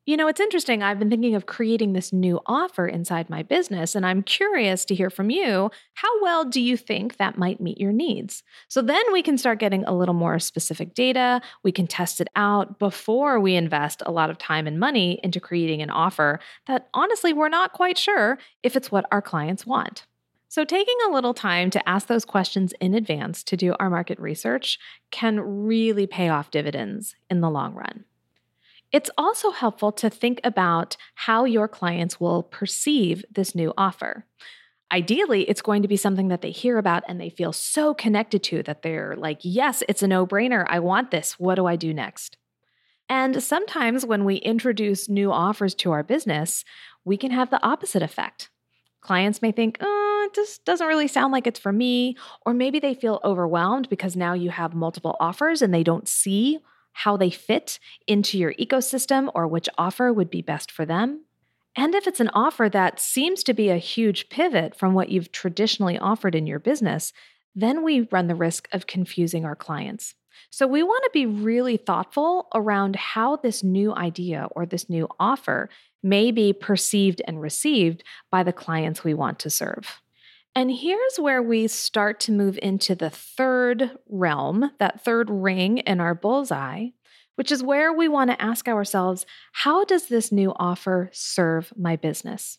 you 0.06 0.16
know, 0.16 0.28
it's 0.28 0.40
interesting. 0.40 0.82
I've 0.82 0.98
been 0.98 1.10
thinking 1.10 1.34
of 1.34 1.46
creating 1.46 1.92
this 1.92 2.12
new 2.12 2.40
offer 2.46 2.86
inside 2.86 3.28
my 3.28 3.42
business, 3.42 3.94
and 3.94 4.06
I'm 4.06 4.22
curious 4.22 4.84
to 4.86 4.94
hear 4.94 5.10
from 5.10 5.30
you. 5.30 5.70
How 5.94 6.22
well 6.22 6.44
do 6.44 6.60
you 6.60 6.76
think 6.76 7.16
that 7.16 7.38
might 7.38 7.60
meet 7.60 7.78
your 7.78 7.92
needs? 7.92 8.42
So 8.68 8.82
then 8.82 9.02
we 9.12 9.22
can 9.22 9.36
start 9.36 9.58
getting 9.58 9.84
a 9.84 9.94
little 9.96 10.14
more 10.14 10.38
specific 10.38 10.94
data. 10.94 11.42
We 11.62 11.70
can 11.70 11.86
test 11.86 12.20
it 12.20 12.28
out 12.34 12.78
before 12.78 13.38
we 13.38 13.54
invest 13.54 14.02
a 14.06 14.10
lot 14.10 14.30
of 14.30 14.38
time 14.38 14.66
and 14.66 14.80
money 14.80 15.20
into 15.22 15.38
creating 15.38 15.82
an 15.82 15.90
offer 15.90 16.40
that 16.66 16.88
honestly, 16.94 17.32
we're 17.32 17.48
not 17.48 17.72
quite 17.72 17.98
sure 17.98 18.38
if 18.62 18.76
it's 18.76 18.90
what 18.90 19.06
our 19.12 19.22
clients 19.22 19.66
want. 19.66 20.06
So, 20.48 20.64
taking 20.64 20.96
a 21.06 21.12
little 21.12 21.34
time 21.34 21.70
to 21.70 21.88
ask 21.88 22.08
those 22.08 22.24
questions 22.24 22.72
in 22.80 22.94
advance 22.94 23.44
to 23.44 23.56
do 23.56 23.76
our 23.78 23.88
market 23.88 24.18
research 24.18 24.80
can 25.12 25.38
really 25.38 26.08
pay 26.08 26.28
off 26.28 26.50
dividends 26.50 27.14
in 27.30 27.40
the 27.40 27.50
long 27.50 27.74
run. 27.74 28.04
It's 28.92 29.10
also 29.16 29.50
helpful 29.50 29.92
to 29.92 30.10
think 30.10 30.40
about 30.42 30.96
how 31.14 31.44
your 31.44 31.68
clients 31.68 32.18
will 32.18 32.42
perceive 32.42 33.24
this 33.30 33.54
new 33.54 33.72
offer. 33.76 34.26
Ideally, 34.92 35.48
it's 35.48 35.62
going 35.62 35.82
to 35.82 35.88
be 35.88 35.96
something 35.96 36.28
that 36.28 36.42
they 36.42 36.50
hear 36.50 36.76
about 36.76 37.04
and 37.06 37.20
they 37.20 37.30
feel 37.30 37.52
so 37.52 37.94
connected 37.94 38.42
to 38.44 38.64
that 38.64 38.82
they're 38.82 39.14
like, 39.16 39.38
yes, 39.42 39.84
it's 39.88 40.02
a 40.02 40.08
no 40.08 40.26
brainer. 40.26 40.64
I 40.68 40.80
want 40.80 41.12
this. 41.12 41.38
What 41.38 41.54
do 41.54 41.66
I 41.66 41.76
do 41.76 41.94
next? 41.94 42.36
And 43.08 43.42
sometimes 43.42 44.04
when 44.04 44.24
we 44.24 44.36
introduce 44.36 45.08
new 45.08 45.30
offers 45.30 45.74
to 45.76 45.92
our 45.92 46.02
business, 46.02 46.64
we 47.04 47.16
can 47.16 47.30
have 47.30 47.50
the 47.50 47.62
opposite 47.64 48.02
effect. 48.02 48.50
Clients 49.00 49.40
may 49.42 49.52
think, 49.52 49.78
oh, 49.80 50.28
it 50.28 50.34
just 50.34 50.64
doesn't 50.64 50.86
really 50.86 51.08
sound 51.08 51.32
like 51.32 51.46
it's 51.46 51.58
for 51.58 51.72
me. 51.72 52.16
Or 52.44 52.52
maybe 52.52 52.80
they 52.80 52.94
feel 52.94 53.20
overwhelmed 53.24 53.88
because 53.88 54.16
now 54.16 54.34
you 54.34 54.50
have 54.50 54.74
multiple 54.74 55.16
offers 55.20 55.62
and 55.62 55.72
they 55.72 55.82
don't 55.82 56.08
see 56.08 56.58
how 56.92 57.16
they 57.16 57.30
fit 57.30 57.78
into 58.06 58.38
your 58.38 58.54
ecosystem 58.54 59.30
or 59.34 59.46
which 59.46 59.68
offer 59.78 60.12
would 60.12 60.30
be 60.30 60.42
best 60.42 60.70
for 60.70 60.84
them. 60.84 61.24
And 61.76 61.94
if 61.94 62.06
it's 62.06 62.20
an 62.20 62.30
offer 62.34 62.68
that 62.68 63.00
seems 63.00 63.42
to 63.44 63.54
be 63.54 63.68
a 63.68 63.76
huge 63.76 64.28
pivot 64.28 64.76
from 64.76 64.92
what 64.94 65.08
you've 65.08 65.32
traditionally 65.32 65.98
offered 65.98 66.34
in 66.34 66.46
your 66.46 66.58
business, 66.58 67.12
then 67.54 67.82
we 67.82 68.08
run 68.10 68.26
the 68.26 68.34
risk 68.34 68.68
of 68.72 68.86
confusing 68.86 69.44
our 69.44 69.56
clients. 69.56 70.14
So 70.50 70.66
we 70.66 70.82
want 70.82 71.04
to 71.04 71.10
be 71.12 71.26
really 71.26 71.76
thoughtful 71.76 72.48
around 72.54 72.96
how 72.96 73.36
this 73.36 73.62
new 73.62 73.94
idea 73.94 74.48
or 74.52 74.66
this 74.66 74.88
new 74.88 75.08
offer 75.18 75.68
may 76.02 76.30
be 76.30 76.52
perceived 76.52 77.20
and 77.26 77.40
received 77.40 78.02
by 78.30 78.42
the 78.42 78.52
clients 78.52 79.04
we 79.04 79.14
want 79.14 79.38
to 79.40 79.50
serve. 79.50 80.00
And 80.54 80.70
here's 80.70 81.16
where 81.16 81.42
we 81.42 81.68
start 81.68 82.18
to 82.20 82.32
move 82.32 82.58
into 82.60 82.94
the 82.94 83.10
third 83.10 83.98
realm, 84.08 84.72
that 84.78 85.04
third 85.04 85.30
ring 85.30 85.78
in 85.78 86.00
our 86.00 86.14
bullseye, 86.14 86.88
which 87.36 87.52
is 87.52 87.62
where 87.62 87.92
we 87.92 88.08
want 88.08 88.30
to 88.30 88.42
ask 88.42 88.66
ourselves 88.66 89.26
how 89.52 89.84
does 89.84 90.08
this 90.08 90.32
new 90.32 90.52
offer 90.56 91.08
serve 91.12 91.72
my 91.76 91.96
business? 91.96 92.58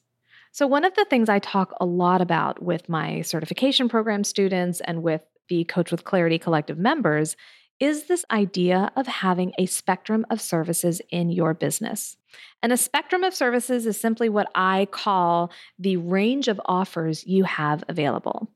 So, 0.54 0.68
one 0.68 0.86
of 0.86 0.96
the 0.96 1.06
things 1.06 1.30
I 1.30 1.40
talk 1.40 1.74
a 1.80 1.86
lot 1.86 2.22
about 2.22 2.62
with 2.64 2.90
my 2.90 3.22
certification 3.22 3.90
program 3.90 4.24
students 4.24 4.82
and 4.82 5.04
with 5.04 5.24
the 5.50 5.66
Coach 5.66 5.92
with 5.92 6.06
Clarity 6.06 6.40
Collective 6.40 6.78
members 6.78 7.36
is 7.82 8.04
this 8.04 8.24
idea 8.30 8.92
of 8.96 9.08
having 9.08 9.52
a 9.58 9.66
spectrum 9.66 10.24
of 10.30 10.40
services 10.40 11.02
in 11.10 11.32
your 11.32 11.56
business. 11.56 12.16
And 12.62 12.72
a 12.72 12.78
spectrum 12.78 13.24
of 13.24 13.34
services 13.34 13.88
is 13.88 14.00
simply 14.00 14.30
what 14.30 14.50
I 14.54 14.88
call 14.92 15.52
the 15.80 15.98
range 15.98 16.48
of 16.48 16.62
offers 16.66 17.26
you 17.26 17.44
have 17.44 17.84
available. 17.90 18.52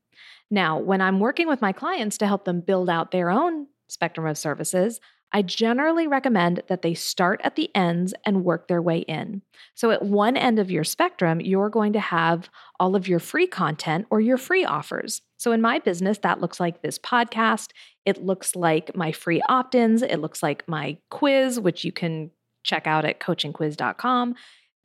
Now, 0.51 0.77
when 0.77 1.01
I'm 1.01 1.19
working 1.19 1.47
with 1.47 1.59
my 1.61 1.71
clients 1.71 2.19
to 2.19 2.27
help 2.27 2.45
them 2.45 2.61
build 2.61 2.87
out 2.87 3.09
their 3.09 3.31
own 3.31 3.65
spectrum 3.87 4.27
of 4.27 4.37
services, 4.37 4.99
I 5.35 5.41
generally 5.41 6.07
recommend 6.07 6.61
that 6.69 6.81
they 6.81 6.93
start 6.93 7.41
at 7.43 7.57
the 7.57 7.69
ends 7.75 8.13
and 8.25 8.45
work 8.45 8.69
their 8.69 8.81
way 8.81 8.99
in. 8.99 9.41
So, 9.73 9.91
at 9.91 10.01
one 10.01 10.37
end 10.37 10.59
of 10.59 10.71
your 10.71 10.85
spectrum, 10.85 11.41
you're 11.41 11.69
going 11.69 11.91
to 11.91 11.99
have 11.99 12.49
all 12.79 12.95
of 12.95 13.09
your 13.09 13.19
free 13.19 13.45
content 13.45 14.07
or 14.09 14.21
your 14.21 14.37
free 14.37 14.63
offers. 14.63 15.21
So, 15.35 15.51
in 15.51 15.59
my 15.61 15.79
business, 15.79 16.19
that 16.19 16.39
looks 16.39 16.61
like 16.61 16.81
this 16.81 16.97
podcast. 16.97 17.71
It 18.05 18.23
looks 18.23 18.55
like 18.55 18.95
my 18.95 19.11
free 19.11 19.41
opt 19.49 19.75
ins. 19.75 20.01
It 20.01 20.21
looks 20.21 20.41
like 20.41 20.65
my 20.69 20.99
quiz, 21.11 21.59
which 21.59 21.83
you 21.83 21.91
can 21.91 22.31
check 22.63 22.87
out 22.87 23.03
at 23.03 23.19
coachingquiz.com. 23.19 24.35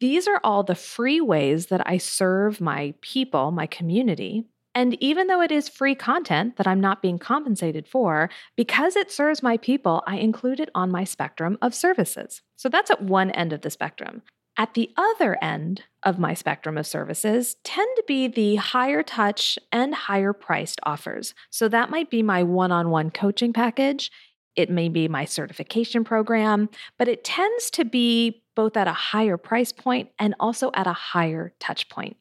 These 0.01 0.27
are 0.27 0.41
all 0.43 0.65
the 0.65 0.75
free 0.75 1.21
ways 1.21 1.67
that 1.67 1.87
I 1.87 1.99
serve 1.99 2.61
my 2.61 2.95
people, 3.03 3.53
my 3.53 3.67
community. 3.67 4.47
And 4.75 4.97
even 5.03 5.27
though 5.27 5.43
it 5.43 5.51
is 5.51 5.69
free 5.69 5.95
content 5.95 6.57
that 6.57 6.67
I'm 6.67 6.81
not 6.81 7.03
being 7.03 7.19
compensated 7.19 7.89
for, 7.89 8.31
because 8.57 8.95
it 8.95 9.11
serves 9.11 9.43
my 9.43 9.57
people, 9.57 10.03
I 10.07 10.17
include 10.17 10.61
it 10.61 10.71
on 10.75 10.91
my 10.93 11.05
spectrum 11.05 11.59
of 11.61 11.75
services. 11.75 12.43
So 12.57 12.69
that's 12.69 12.91
at 12.91 13.03
one 13.03 13.31
end 13.33 13.53
of 13.53 13.63
the 13.63 13.71
spectrum. 13.71 14.23
At 14.57 14.75
the 14.75 14.91
other 14.97 15.39
end 15.43 15.85
of 16.03 16.19
my 16.19 16.35
spectrum 16.35 16.77
of 16.77 16.87
services 16.87 17.57
tend 17.65 17.89
to 17.97 18.05
be 18.07 18.29
the 18.29 18.57
higher 18.57 19.03
touch 19.03 19.59
and 19.73 19.95
higher 19.95 20.33
priced 20.33 20.81
offers. 20.85 21.35
So 21.51 21.67
that 21.69 21.91
might 21.91 22.11
be 22.11 22.23
my 22.23 22.43
one 22.43 22.71
on 22.71 22.91
one 22.91 23.11
coaching 23.11 23.53
package. 23.53 24.11
it 24.57 24.71
may 24.71 24.89
be 24.89 25.09
my 25.09 25.25
certification 25.25 26.05
program, 26.05 26.69
but 26.99 27.09
it 27.09 27.25
tends 27.25 27.71
to 27.71 27.85
be 27.85 28.43
both 28.55 28.77
at 28.77 28.89
a 28.89 28.93
higher 28.93 29.37
price 29.37 29.73
point 29.73 30.11
and 30.19 30.35
also 30.41 30.71
at 30.75 30.87
a 30.87 30.93
higher 30.93 31.55
touch 31.61 31.89
point. 31.89 32.17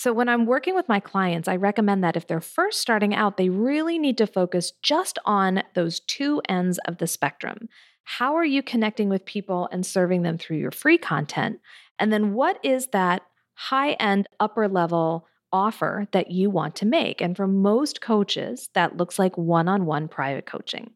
So, 0.00 0.14
when 0.14 0.30
I'm 0.30 0.46
working 0.46 0.74
with 0.74 0.88
my 0.88 0.98
clients, 0.98 1.46
I 1.46 1.56
recommend 1.56 2.02
that 2.02 2.16
if 2.16 2.26
they're 2.26 2.40
first 2.40 2.80
starting 2.80 3.14
out, 3.14 3.36
they 3.36 3.50
really 3.50 3.98
need 3.98 4.16
to 4.16 4.26
focus 4.26 4.72
just 4.80 5.18
on 5.26 5.62
those 5.74 6.00
two 6.00 6.40
ends 6.48 6.78
of 6.86 6.96
the 6.96 7.06
spectrum. 7.06 7.68
How 8.04 8.34
are 8.34 8.44
you 8.46 8.62
connecting 8.62 9.10
with 9.10 9.26
people 9.26 9.68
and 9.70 9.84
serving 9.84 10.22
them 10.22 10.38
through 10.38 10.56
your 10.56 10.70
free 10.70 10.96
content? 10.96 11.60
And 11.98 12.10
then, 12.10 12.32
what 12.32 12.58
is 12.64 12.86
that 12.94 13.24
high 13.52 13.92
end, 13.92 14.26
upper 14.40 14.68
level 14.68 15.26
offer 15.52 16.08
that 16.12 16.30
you 16.30 16.48
want 16.48 16.76
to 16.76 16.86
make? 16.86 17.20
And 17.20 17.36
for 17.36 17.46
most 17.46 18.00
coaches, 18.00 18.70
that 18.72 18.96
looks 18.96 19.18
like 19.18 19.36
one 19.36 19.68
on 19.68 19.84
one 19.84 20.08
private 20.08 20.46
coaching. 20.46 20.92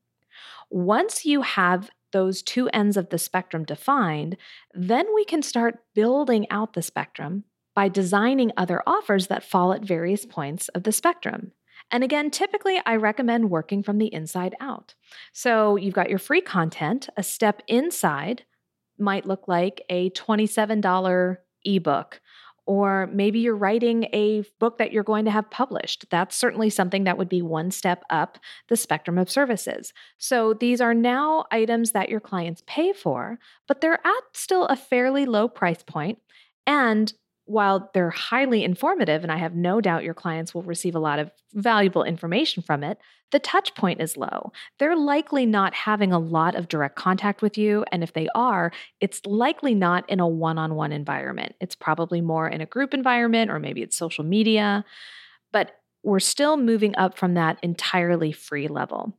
Once 0.71 1.27
you 1.27 1.43
have 1.43 1.91
those 2.13 2.41
two 2.41 2.71
ends 2.71 2.97
of 2.97 3.11
the 3.11 3.19
spectrum 3.19 3.65
defined, 3.65 4.39
then 4.73 5.05
we 5.15 5.27
can 5.27 5.43
start 5.43 5.85
building 5.95 6.51
out 6.51 6.73
the 6.73 6.81
spectrum 6.81 7.45
by 7.75 7.89
designing 7.89 8.53
other 8.57 8.83
offers 8.87 9.27
that 9.27 9.45
fall 9.45 9.73
at 9.73 9.85
various 9.85 10.25
points 10.25 10.69
of 10.69 10.85
the 10.85 10.93
spectrum. 10.93 11.53
And 11.91 12.03
again, 12.03 12.31
typically 12.31 12.81
I 12.87 12.97
recommend 12.97 13.51
working 13.51 13.83
from 13.83 13.99
the 13.99 14.13
inside 14.13 14.55
out. 14.61 14.95
So 15.33 15.77
you've 15.77 15.95
got 15.95 16.11
your 16.11 16.19
free 16.19 16.41
content, 16.41 17.09
a 17.17 17.23
step 17.23 17.63
inside 17.69 18.45
might 18.99 19.27
look 19.27 19.49
like 19.49 19.83
a 19.89 20.11
$27 20.11 21.39
ebook. 21.65 22.21
Or 22.67 23.11
maybe 23.13 23.41
you're 23.41 23.57
writing 23.57 24.05
a 24.15 24.43
book 24.59 24.79
that 24.79 24.91
you're 24.91 25.03
going 25.03 25.27
to 25.27 25.31
have 25.31 25.51
published. 25.51 26.07
That's 26.11 26.35
certainly 26.35 26.71
something 26.71 27.05
that 27.05 27.19
would 27.19 27.29
be 27.29 27.43
one 27.43 27.71
step 27.71 28.05
up 28.09 28.39
the 28.69 28.77
spectrum 28.77 29.19
of 29.19 29.29
services. 29.29 29.93
So 30.17 30.55
these 30.55 30.81
are 30.81 30.95
now 30.95 31.45
items 31.51 31.93
that 31.93 32.09
your 32.09 32.21
clients 32.21 32.63
pay 32.67 32.95
for, 32.95 33.39
but 33.69 33.83
they're 33.83 34.07
at 34.07 34.23
still 34.33 34.65
a 34.67 34.77
fairly 34.77 35.27
low 35.27 35.47
price 35.47 35.83
point, 35.83 36.19
And 36.67 37.13
while 37.47 37.91
they're 37.93 38.11
highly 38.11 38.65
informative, 38.65 39.23
and 39.23 39.31
I 39.31 39.37
have 39.37 39.55
no 39.55 39.81
doubt 39.81 40.05
your 40.05 40.15
clients 40.15 40.55
will 40.55 40.63
receive 40.63 40.95
a 40.95 41.01
lot 41.01 41.19
of 41.19 41.31
valuable 41.53 42.03
information 42.03 42.63
from 42.63 42.83
it, 42.83 42.99
the 43.33 43.39
touch 43.39 43.75
point 43.75 44.01
is 44.01 44.17
low. 44.17 44.53
They're 44.79 44.97
likely 44.97 45.45
not 45.45 45.75
having 45.75 46.13
a 46.13 46.19
lot 46.19 46.55
of 46.55 46.69
direct 46.69 46.97
contact 46.97 47.43
with 47.43 47.59
you. 47.59 47.85
And 47.93 48.03
if 48.03 48.13
they 48.13 48.29
are, 48.35 48.73
it's 49.01 49.21
likely 49.27 49.75
not 49.75 50.09
in 50.09 50.21
a 50.21 50.29
one 50.29 50.57
on 50.57 50.75
one 50.75 50.93
environment. 50.93 51.55
It's 51.61 51.75
probably 51.75 52.21
more 52.21 52.49
in 52.49 52.61
a 52.61 52.67
group 52.67 52.95
environment, 52.95 53.51
or 53.51 53.59
maybe 53.59 53.83
it's 53.83 53.97
social 53.97 54.25
media. 54.25 54.85
But 55.53 55.73
we're 56.03 56.21
still 56.21 56.57
moving 56.57 56.97
up 56.97 57.19
from 57.19 57.35
that 57.35 57.59
entirely 57.63 58.33
free 58.33 58.69
level. 58.69 59.17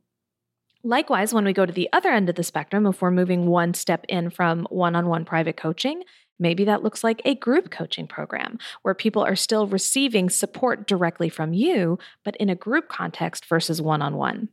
Likewise, 0.82 1.34
when 1.34 1.44
we 1.44 1.52
go 1.52 1.66
to 1.66 1.72
the 1.72 1.88
other 1.92 2.10
end 2.10 2.28
of 2.28 2.36
the 2.36 2.44
spectrum, 2.44 2.86
if 2.86 3.02
we're 3.02 3.10
moving 3.10 3.46
one 3.46 3.74
step 3.74 4.04
in 4.08 4.30
from 4.30 4.66
one 4.70 4.94
on 4.94 5.08
one 5.08 5.24
private 5.24 5.56
coaching 5.56 6.02
Maybe 6.38 6.64
that 6.64 6.82
looks 6.82 7.02
like 7.02 7.22
a 7.24 7.34
group 7.34 7.70
coaching 7.70 8.06
program 8.06 8.58
where 8.82 8.94
people 8.94 9.22
are 9.22 9.36
still 9.36 9.66
receiving 9.66 10.30
support 10.30 10.86
directly 10.86 11.28
from 11.28 11.52
you, 11.52 11.98
but 12.24 12.36
in 12.36 12.48
a 12.48 12.54
group 12.54 12.88
context 12.88 13.46
versus 13.46 13.80
one 13.80 14.02
on 14.02 14.16
one. 14.16 14.48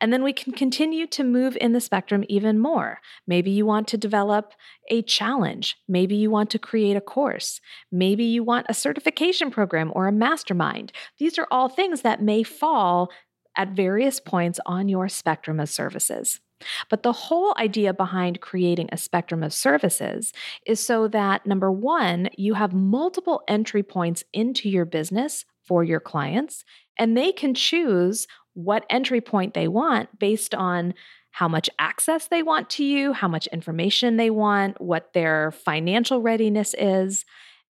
And 0.00 0.12
then 0.12 0.22
we 0.22 0.32
can 0.32 0.52
continue 0.52 1.06
to 1.08 1.24
move 1.24 1.56
in 1.60 1.72
the 1.72 1.80
spectrum 1.80 2.24
even 2.28 2.58
more. 2.58 3.00
Maybe 3.26 3.50
you 3.50 3.64
want 3.64 3.88
to 3.88 3.96
develop 3.96 4.52
a 4.88 5.02
challenge. 5.02 5.78
Maybe 5.88 6.14
you 6.16 6.30
want 6.30 6.50
to 6.50 6.58
create 6.58 6.96
a 6.96 7.00
course. 7.00 7.60
Maybe 7.90 8.24
you 8.24 8.44
want 8.44 8.66
a 8.68 8.74
certification 8.74 9.50
program 9.50 9.90
or 9.94 10.08
a 10.08 10.12
mastermind. 10.12 10.92
These 11.18 11.38
are 11.38 11.48
all 11.50 11.68
things 11.68 12.02
that 12.02 12.22
may 12.22 12.42
fall 12.42 13.10
at 13.56 13.70
various 13.70 14.20
points 14.20 14.58
on 14.66 14.88
your 14.88 15.08
spectrum 15.08 15.60
of 15.60 15.68
services. 15.68 16.40
But 16.88 17.02
the 17.02 17.12
whole 17.12 17.54
idea 17.58 17.92
behind 17.92 18.40
creating 18.40 18.88
a 18.92 18.96
spectrum 18.96 19.42
of 19.42 19.52
services 19.52 20.32
is 20.66 20.80
so 20.80 21.08
that 21.08 21.46
number 21.46 21.70
one, 21.70 22.28
you 22.36 22.54
have 22.54 22.72
multiple 22.72 23.42
entry 23.48 23.82
points 23.82 24.24
into 24.32 24.68
your 24.68 24.84
business 24.84 25.44
for 25.66 25.84
your 25.84 26.00
clients, 26.00 26.64
and 26.98 27.16
they 27.16 27.32
can 27.32 27.54
choose 27.54 28.26
what 28.54 28.84
entry 28.90 29.20
point 29.20 29.54
they 29.54 29.68
want 29.68 30.18
based 30.18 30.54
on 30.54 30.94
how 31.30 31.48
much 31.48 31.70
access 31.78 32.28
they 32.28 32.42
want 32.42 32.68
to 32.68 32.84
you, 32.84 33.12
how 33.12 33.28
much 33.28 33.46
information 33.48 34.16
they 34.16 34.28
want, 34.28 34.78
what 34.80 35.12
their 35.14 35.50
financial 35.50 36.20
readiness 36.20 36.74
is. 36.78 37.24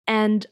And 0.07 0.47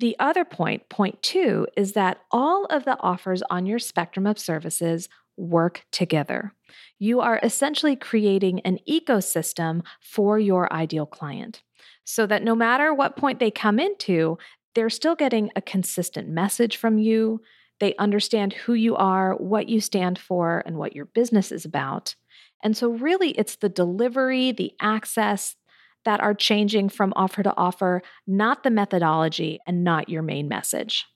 the 0.00 0.16
other 0.18 0.44
point, 0.44 0.88
point 0.88 1.22
two, 1.22 1.66
is 1.76 1.92
that 1.92 2.18
all 2.30 2.66
of 2.66 2.84
the 2.84 2.98
offers 3.00 3.42
on 3.48 3.66
your 3.66 3.78
spectrum 3.78 4.26
of 4.26 4.38
services 4.38 5.08
work 5.36 5.86
together. 5.92 6.52
You 7.02 7.20
are 7.20 7.40
essentially 7.42 7.96
creating 7.96 8.60
an 8.60 8.78
ecosystem 8.88 9.82
for 10.00 10.38
your 10.38 10.72
ideal 10.72 11.04
client 11.04 11.60
so 12.04 12.26
that 12.26 12.44
no 12.44 12.54
matter 12.54 12.94
what 12.94 13.16
point 13.16 13.40
they 13.40 13.50
come 13.50 13.80
into, 13.80 14.38
they're 14.76 14.88
still 14.88 15.16
getting 15.16 15.50
a 15.56 15.62
consistent 15.62 16.28
message 16.28 16.76
from 16.76 16.98
you. 16.98 17.40
They 17.80 17.96
understand 17.96 18.52
who 18.52 18.74
you 18.74 18.94
are, 18.94 19.34
what 19.34 19.68
you 19.68 19.80
stand 19.80 20.16
for, 20.16 20.62
and 20.64 20.76
what 20.76 20.94
your 20.94 21.06
business 21.06 21.50
is 21.50 21.64
about. 21.64 22.14
And 22.62 22.76
so, 22.76 22.90
really, 22.90 23.30
it's 23.32 23.56
the 23.56 23.68
delivery, 23.68 24.52
the 24.52 24.70
access 24.80 25.56
that 26.04 26.20
are 26.20 26.34
changing 26.34 26.88
from 26.90 27.12
offer 27.16 27.42
to 27.42 27.56
offer, 27.56 28.02
not 28.28 28.62
the 28.62 28.70
methodology 28.70 29.58
and 29.66 29.82
not 29.82 30.08
your 30.08 30.22
main 30.22 30.46
message. 30.46 31.06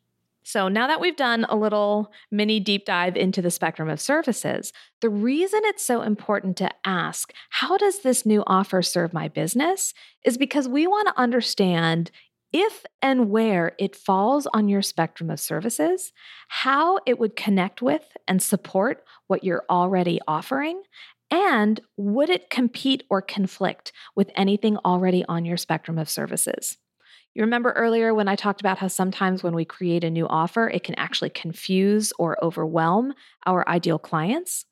So, 0.49 0.69
now 0.69 0.87
that 0.87 1.01
we've 1.01 1.17
done 1.17 1.45
a 1.49 1.57
little 1.57 2.13
mini 2.31 2.61
deep 2.61 2.85
dive 2.85 3.17
into 3.17 3.43
the 3.43 3.51
spectrum 3.51 3.89
of 3.89 4.01
services, 4.01 4.73
the 5.01 5.11
reason 5.11 5.61
it's 5.65 5.83
so 5.83 6.03
important 6.03 6.57
to 6.59 6.71
ask, 6.85 7.33
how 7.51 7.77
does 7.77 8.03
this 8.03 8.25
new 8.25 8.45
offer 8.47 8.81
serve 8.81 9.13
my 9.13 9.27
business? 9.27 9.93
is 10.25 10.39
because 10.39 10.69
we 10.69 10.87
want 10.87 11.09
to 11.09 11.21
understand 11.21 12.13
if 12.53 12.85
and 13.03 13.29
where 13.29 13.73
it 13.81 13.97
falls 13.97 14.47
on 14.55 14.69
your 14.69 14.83
spectrum 14.83 15.31
of 15.31 15.41
services, 15.41 16.13
how 16.47 17.01
it 17.07 17.19
would 17.19 17.35
connect 17.35 17.83
with 17.83 18.17
and 18.29 18.41
support 18.41 19.03
what 19.27 19.43
you're 19.43 19.65
already 19.69 20.21
offering, 20.29 20.81
and 21.29 21.81
would 21.97 22.31
it 22.31 22.51
compete 22.51 23.03
or 23.11 23.21
conflict 23.21 23.91
with 24.15 24.31
anything 24.37 24.77
already 24.85 25.25
on 25.29 25.45
your 25.45 25.57
spectrum 25.57 25.99
of 25.99 26.09
services? 26.09 26.79
You 27.37 27.43
remember 27.43 27.73
earlier 27.73 28.15
when 28.15 28.29
I 28.29 28.35
talked 28.35 28.63
about 28.63 28.79
how 28.79 28.89
sometimes 28.89 29.43
when 29.43 29.55
we 29.55 29.67
create 29.67 30.05
a 30.05 30.11
new 30.11 30.27
offer, 30.27 30.71
it 30.71 30.85
can 30.85 30.95
actually 30.95 31.29
confuse 31.29 32.11
or 32.19 32.43
overwhelm 32.43 33.13
our 33.45 33.69
ideal 33.69 33.99
clients? 33.99 34.65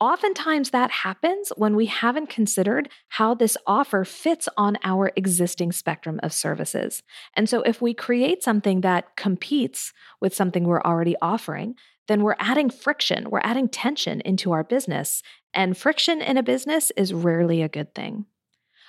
Oftentimes, 0.00 0.70
that 0.70 0.90
happens 0.90 1.52
when 1.54 1.76
we 1.76 1.86
haven't 1.86 2.28
considered 2.28 2.88
how 3.06 3.34
this 3.34 3.56
offer 3.68 4.04
fits 4.04 4.48
on 4.56 4.78
our 4.82 5.12
existing 5.14 5.70
spectrum 5.70 6.18
of 6.24 6.32
services. 6.32 7.04
And 7.34 7.48
so, 7.48 7.62
if 7.62 7.80
we 7.80 7.94
create 7.94 8.42
something 8.42 8.80
that 8.80 9.14
competes 9.16 9.92
with 10.20 10.34
something 10.34 10.64
we're 10.64 10.82
already 10.82 11.14
offering, 11.22 11.76
then 12.08 12.24
we're 12.24 12.34
adding 12.40 12.68
friction, 12.68 13.30
we're 13.30 13.38
adding 13.44 13.68
tension 13.68 14.22
into 14.22 14.50
our 14.50 14.64
business. 14.64 15.22
And 15.54 15.78
friction 15.78 16.20
in 16.20 16.36
a 16.36 16.42
business 16.42 16.90
is 16.96 17.14
rarely 17.14 17.62
a 17.62 17.68
good 17.68 17.94
thing. 17.94 18.24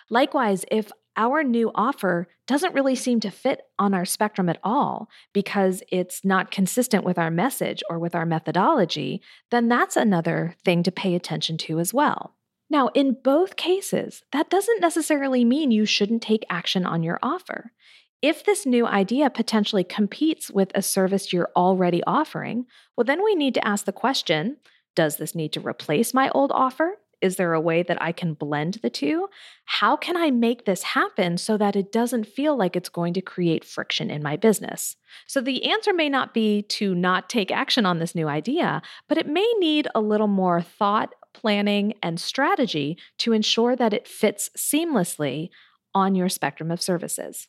Likewise, 0.09 0.65
if 0.71 0.91
our 1.19 1.43
new 1.43 1.69
offer 1.75 2.29
doesn't 2.47 2.73
really 2.73 2.95
seem 2.95 3.19
to 3.19 3.29
fit 3.29 3.62
on 3.77 3.93
our 3.93 4.05
spectrum 4.05 4.47
at 4.47 4.58
all 4.63 5.10
because 5.34 5.84
it's 5.91 6.23
not 6.23 6.49
consistent 6.49 7.03
with 7.03 7.19
our 7.19 7.29
message 7.29 7.84
or 7.89 7.99
with 7.99 8.15
our 8.15 8.25
methodology, 8.25 9.21
then 9.51 9.67
that's 9.67 9.97
another 9.97 10.55
thing 10.63 10.82
to 10.82 10.91
pay 10.91 11.13
attention 11.13 11.58
to 11.58 11.77
as 11.79 11.93
well. 11.93 12.36
Now, 12.69 12.88
in 12.93 13.17
both 13.21 13.58
cases, 13.58 14.23
that 14.32 14.49
doesn't 14.49 14.79
necessarily 14.79 15.43
mean 15.43 15.71
you 15.71 15.86
shouldn't 15.86 16.21
take 16.21 16.45
action 16.49 16.86
on 16.86 17.03
your 17.03 17.19
offer. 17.21 17.73
If 18.21 18.45
this 18.45 18.65
new 18.65 18.86
idea 18.86 19.29
potentially 19.29 19.84
competes 19.84 20.49
with 20.49 20.71
a 20.73 20.82
service 20.82 21.34
you're 21.34 21.51
already 21.55 22.01
offering, 22.05 22.65
well, 22.95 23.05
then 23.05 23.23
we 23.23 23.36
need 23.36 23.55
to 23.55 23.67
ask 23.67 23.86
the 23.86 23.91
question 23.91 24.58
Does 24.95 25.17
this 25.17 25.36
need 25.36 25.51
to 25.53 25.60
replace 25.60 26.13
my 26.13 26.29
old 26.29 26.51
offer? 26.53 26.97
Is 27.21 27.36
there 27.36 27.53
a 27.53 27.62
way 27.62 27.84
that 27.84 28.01
I 28.01 28.12
can 28.12 28.34
blend 28.34 28.75
the 28.75 28.89
two? 28.89 29.27
How 29.65 29.97
can 29.97 30.15
I 30.15 30.32
make 30.32 30.65
this 30.65 30.84
happen 30.84 31.38
so 31.38 31.58
that 31.58 31.75
it 31.75 31.91
doesn't 31.91 32.27
feel 32.27 32.58
like 32.58 32.75
it's 32.75 32.89
going 32.89 33.13
to 33.15 33.21
create 33.21 33.65
friction 33.65 34.10
in 34.10 34.23
my 34.23 34.38
business? 34.38 34.95
So, 35.27 35.41
the 35.41 35.65
answer 35.69 35.93
may 35.93 36.10
not 36.10 36.34
be 36.34 36.62
to 36.63 36.95
not 36.95 37.29
take 37.29 37.51
action 37.51 37.86
on 37.86 37.99
this 37.99 38.15
new 38.15 38.27
idea, 38.27 38.82
but 39.08 39.17
it 39.17 39.27
may 39.27 39.51
need 39.60 39.88
a 39.93 40.01
little 40.01 40.27
more 40.27 40.62
thought, 40.62 41.13
planning, 41.34 41.93
and 42.01 42.19
strategy 42.19 42.97
to 43.19 43.34
ensure 43.34 43.75
that 43.75 43.93
it 43.93 44.08
fits 44.08 44.49
seamlessly 44.58 45.49
on 45.93 46.15
your 46.15 46.29
spectrum 46.29 46.71
of 46.71 46.82
services. 46.82 47.47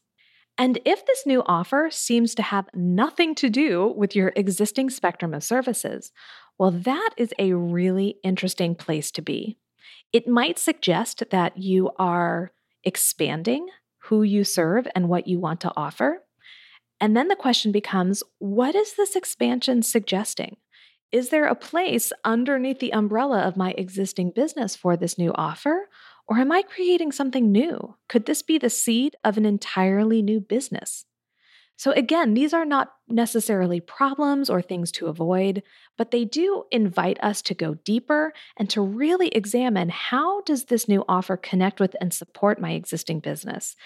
And 0.59 0.79
if 0.85 1.07
this 1.07 1.25
new 1.25 1.43
offer 1.47 1.89
seems 1.91 2.35
to 2.35 2.43
have 2.43 2.69
nothing 2.75 3.35
to 3.37 3.49
do 3.49 3.95
with 3.97 4.15
your 4.15 4.33
existing 4.37 4.91
spectrum 4.91 5.33
of 5.33 5.43
services, 5.43 6.13
well, 6.61 6.71
that 6.71 7.11
is 7.17 7.33
a 7.39 7.55
really 7.55 8.19
interesting 8.23 8.75
place 8.75 9.11
to 9.13 9.23
be. 9.23 9.57
It 10.13 10.29
might 10.29 10.59
suggest 10.59 11.25
that 11.31 11.57
you 11.57 11.91
are 11.99 12.53
expanding 12.85 13.69
who 14.05 14.23
you 14.23 14.45
serve 14.45 14.87
and 14.95 15.09
what 15.09 15.27
you 15.27 15.39
want 15.41 15.63
to 15.63 15.73
offer. 15.75 16.23
And 17.01 17.17
then 17.17 17.29
the 17.29 17.35
question 17.35 17.73
becomes 17.73 18.23
what 18.41 18.75
is 18.75 18.93
this 18.95 19.17
expansion 19.17 19.83
suggesting? 19.83 20.59
is 21.13 21.31
there 21.31 21.47
a 21.47 21.55
place 21.55 22.13
underneath 22.25 22.79
the 22.79 22.93
umbrella 22.93 23.41
of 23.41 23.57
my 23.57 23.73
existing 23.77 24.31
business 24.31 24.77
for 24.77 24.97
this 24.97 25.19
new 25.19 25.33
offer? 25.35 25.89
Or 26.29 26.39
am 26.39 26.53
I 26.53 26.63
creating 26.63 27.13
something 27.13 27.51
new? 27.51 27.97
Could 28.09 28.27
this 28.27 28.43
be 28.43 28.59
the 28.59 28.71
seed 28.71 29.17
of 29.25 29.37
an 29.37 29.45
entirely 29.45 30.23
new 30.23 30.41
business? 30.41 31.05
So, 31.81 31.93
again, 31.93 32.35
these 32.35 32.53
are 32.53 32.67
not 32.67 32.93
necessarily 33.09 33.81
problems 33.81 34.51
or 34.51 34.61
things 34.61 34.93
to 34.93 35.07
avoid, 35.07 35.63
but 35.97 36.11
they 36.11 36.27
do 36.27 36.65
invite 36.71 37.19
us 37.23 37.41
to 37.41 37.55
go 37.55 37.73
deeper 37.73 38.35
and 38.59 38.69
to 38.69 38.83
really 38.83 39.29
examine 39.29 39.89
how 39.89 40.43
does 40.43 40.67
this 40.67 40.89
new 40.89 41.07
offer 41.09 41.39
connect 41.39 41.81
with 41.81 41.97
and 41.99 42.13
support 42.13 42.61
my 42.61 42.73
existing 42.73 43.21
business? 43.21 43.77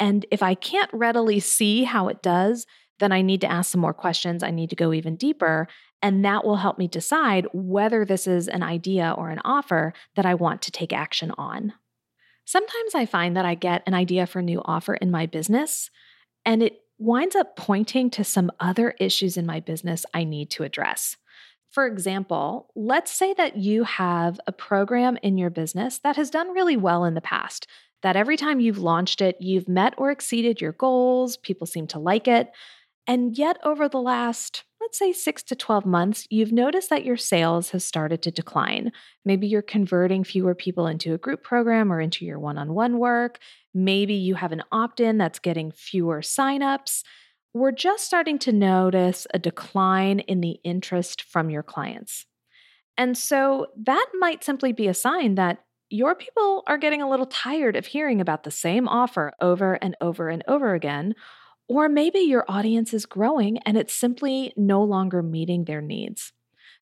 And 0.00 0.24
if 0.30 0.42
I 0.42 0.54
can't 0.54 0.88
readily 0.94 1.38
see 1.38 1.84
how 1.84 2.08
it 2.08 2.22
does, 2.22 2.64
then 3.00 3.12
I 3.12 3.20
need 3.20 3.42
to 3.42 3.52
ask 3.52 3.70
some 3.70 3.82
more 3.82 3.92
questions. 3.92 4.42
I 4.42 4.50
need 4.50 4.70
to 4.70 4.76
go 4.76 4.94
even 4.94 5.16
deeper. 5.16 5.68
And 6.00 6.24
that 6.24 6.42
will 6.42 6.56
help 6.56 6.78
me 6.78 6.88
decide 6.88 7.46
whether 7.52 8.06
this 8.06 8.26
is 8.26 8.48
an 8.48 8.62
idea 8.62 9.14
or 9.14 9.28
an 9.28 9.42
offer 9.44 9.92
that 10.14 10.24
I 10.24 10.32
want 10.32 10.62
to 10.62 10.70
take 10.70 10.94
action 10.94 11.32
on. 11.36 11.74
Sometimes 12.46 12.94
I 12.94 13.04
find 13.04 13.36
that 13.36 13.44
I 13.44 13.56
get 13.56 13.82
an 13.86 13.92
idea 13.92 14.26
for 14.26 14.38
a 14.38 14.42
new 14.42 14.62
offer 14.64 14.94
in 14.94 15.10
my 15.10 15.26
business, 15.26 15.90
and 16.46 16.62
it 16.62 16.80
winds 16.98 17.36
up 17.36 17.56
pointing 17.56 18.10
to 18.10 18.24
some 18.24 18.50
other 18.60 18.94
issues 18.98 19.36
in 19.36 19.46
my 19.46 19.60
business 19.60 20.04
I 20.14 20.24
need 20.24 20.50
to 20.50 20.62
address. 20.62 21.16
For 21.70 21.86
example, 21.86 22.70
let's 22.74 23.12
say 23.12 23.34
that 23.34 23.56
you 23.56 23.84
have 23.84 24.40
a 24.46 24.52
program 24.52 25.18
in 25.22 25.36
your 25.36 25.50
business 25.50 25.98
that 25.98 26.16
has 26.16 26.30
done 26.30 26.54
really 26.54 26.76
well 26.76 27.04
in 27.04 27.14
the 27.14 27.20
past, 27.20 27.66
that 28.02 28.16
every 28.16 28.36
time 28.36 28.60
you've 28.60 28.78
launched 28.78 29.20
it, 29.20 29.36
you've 29.40 29.68
met 29.68 29.94
or 29.98 30.10
exceeded 30.10 30.60
your 30.60 30.72
goals, 30.72 31.36
people 31.36 31.66
seem 31.66 31.86
to 31.88 31.98
like 31.98 32.28
it. 32.28 32.50
And 33.06 33.38
yet, 33.38 33.58
over 33.62 33.88
the 33.88 34.00
last, 34.00 34.64
let's 34.80 34.98
say, 34.98 35.12
six 35.12 35.42
to 35.44 35.54
12 35.54 35.86
months, 35.86 36.26
you've 36.28 36.52
noticed 36.52 36.90
that 36.90 37.04
your 37.04 37.16
sales 37.16 37.70
have 37.70 37.82
started 37.82 38.20
to 38.22 38.32
decline. 38.32 38.90
Maybe 39.24 39.46
you're 39.46 39.62
converting 39.62 40.24
fewer 40.24 40.54
people 40.54 40.88
into 40.88 41.14
a 41.14 41.18
group 41.18 41.44
program 41.44 41.92
or 41.92 42.00
into 42.00 42.24
your 42.24 42.40
one 42.40 42.58
on 42.58 42.74
one 42.74 42.98
work. 42.98 43.38
Maybe 43.72 44.14
you 44.14 44.34
have 44.34 44.52
an 44.52 44.64
opt 44.72 45.00
in 45.00 45.18
that's 45.18 45.38
getting 45.38 45.70
fewer 45.70 46.20
signups. 46.20 47.02
We're 47.54 47.72
just 47.72 48.04
starting 48.04 48.38
to 48.40 48.52
notice 48.52 49.26
a 49.32 49.38
decline 49.38 50.20
in 50.20 50.40
the 50.40 50.58
interest 50.64 51.22
from 51.22 51.48
your 51.48 51.62
clients. 51.62 52.26
And 52.98 53.16
so 53.16 53.68
that 53.84 54.06
might 54.18 54.42
simply 54.42 54.72
be 54.72 54.88
a 54.88 54.94
sign 54.94 55.36
that 55.36 55.58
your 55.88 56.14
people 56.16 56.64
are 56.66 56.78
getting 56.78 57.02
a 57.02 57.08
little 57.08 57.26
tired 57.26 57.76
of 57.76 57.86
hearing 57.86 58.20
about 58.20 58.42
the 58.42 58.50
same 58.50 58.88
offer 58.88 59.32
over 59.40 59.74
and 59.74 59.94
over 60.00 60.28
and 60.28 60.42
over 60.48 60.74
again 60.74 61.14
or 61.68 61.88
maybe 61.88 62.20
your 62.20 62.44
audience 62.48 62.94
is 62.94 63.06
growing 63.06 63.58
and 63.58 63.76
it's 63.76 63.94
simply 63.94 64.52
no 64.56 64.82
longer 64.82 65.22
meeting 65.22 65.64
their 65.64 65.80
needs. 65.80 66.32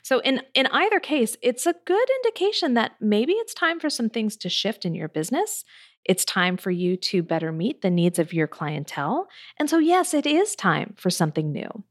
So 0.03 0.19
in 0.19 0.41
in 0.53 0.67
either 0.67 0.99
case, 0.99 1.35
it's 1.41 1.65
a 1.65 1.75
good 1.85 2.07
indication 2.23 2.75
that 2.75 2.91
maybe 3.01 3.33
it's 3.33 3.55
time 3.55 3.79
for 3.79 3.89
some 3.89 4.09
things 4.09 4.37
to 4.37 4.49
shift 4.49 4.85
in 4.85 4.93
your 4.93 5.09
business. 5.09 5.65
It's 6.03 6.23
time 6.23 6.57
for 6.57 6.69
you 6.69 6.95
to 6.97 7.23
better 7.23 7.51
meet 7.51 7.81
the 7.81 7.89
needs 7.89 8.19
of 8.19 8.31
your 8.31 8.47
clientele. 8.47 9.27
And 9.57 9.67
so 9.67 9.79
yes, 9.79 10.13
it 10.13 10.27
is 10.27 10.55
time 10.55 10.93
for 10.95 11.09
something 11.09 11.51
new. 11.51 11.83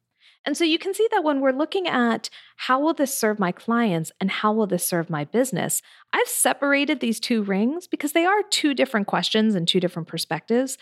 And 0.47 0.57
so 0.57 0.65
you 0.65 0.79
can 0.79 0.93
see 0.93 1.09
that 1.11 1.25
when 1.25 1.41
we're 1.41 1.53
looking 1.53 1.89
at 1.89 2.29
how 2.57 2.79
will 2.79 2.95
this 2.95 3.17
serve 3.17 3.39
my 3.39 3.51
clients 3.51 4.13
and 4.21 4.31
how 4.31 4.53
will 4.53 4.67
this 4.67 4.87
serve 4.87 5.09
my 5.09 5.25
business, 5.25 5.81
I've 6.13 6.29
separated 6.29 7.01
these 7.01 7.19
two 7.19 7.43
rings 7.43 7.87
because 7.87 8.13
they 8.13 8.27
are 8.27 8.43
two 8.51 8.75
different 8.75 9.07
questions 9.07 9.55
and 9.55 9.67
two 9.67 9.81
different 9.81 10.07
perspectives, 10.07 10.77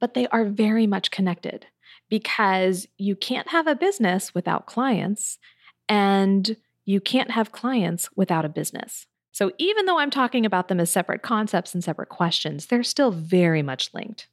but 0.00 0.14
they 0.14 0.26
are 0.28 0.44
very 0.44 0.86
much 0.86 1.10
connected 1.10 1.66
because 2.08 2.86
you 2.96 3.14
can't 3.16 3.48
have 3.48 3.66
a 3.66 3.74
business 3.74 4.34
without 4.34 4.66
clients 4.66 5.38
and 5.88 6.56
you 6.84 7.00
can't 7.00 7.30
have 7.30 7.52
clients 7.52 8.08
without 8.16 8.44
a 8.44 8.48
business. 8.48 9.06
So 9.32 9.52
even 9.58 9.86
though 9.86 9.98
I'm 9.98 10.10
talking 10.10 10.46
about 10.46 10.68
them 10.68 10.80
as 10.80 10.90
separate 10.90 11.22
concepts 11.22 11.74
and 11.74 11.84
separate 11.84 12.08
questions, 12.08 12.66
they're 12.66 12.82
still 12.82 13.10
very 13.10 13.62
much 13.62 13.92
linked. 13.94 14.26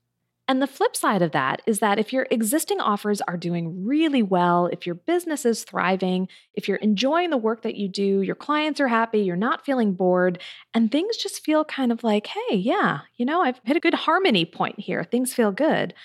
And 0.48 0.62
the 0.62 0.68
flip 0.68 0.96
side 0.96 1.24
of 1.24 1.32
that 1.32 1.62
is 1.66 1.80
that 1.80 1.98
if 1.98 2.14
your 2.14 2.28
existing 2.30 2.80
offers 2.80 3.20
are 3.22 3.38
doing 3.38 3.84
really 3.84 4.22
well, 4.22 4.68
if 4.68 4.86
your 4.86 4.94
business 4.96 5.44
is 5.44 5.64
thriving, 5.64 6.28
if 6.54 6.68
you're 6.68 6.78
enjoying 6.78 7.32
the 7.32 7.38
work 7.38 7.64
that 7.64 7.76
you 7.76 7.90
do, 7.90 8.22
your 8.22 8.36
clients 8.36 8.80
are 8.80 8.88
happy, 8.88 9.20
you're 9.20 9.36
not 9.36 9.66
feeling 9.66 9.94
bored, 9.94 10.40
and 10.74 10.92
things 10.92 11.18
just 11.18 11.44
feel 11.44 11.66
kind 11.66 11.92
of 11.92 12.04
like, 12.04 12.28
hey, 12.28 12.56
yeah, 12.56 13.00
you 13.18 13.26
know, 13.26 13.42
I've 13.42 13.60
hit 13.64 13.78
a 13.78 13.80
good 13.80 13.96
harmony 13.96 14.46
point 14.46 14.80
here, 14.80 15.04
things 15.04 15.34
feel 15.34 15.52
good, 15.52 15.96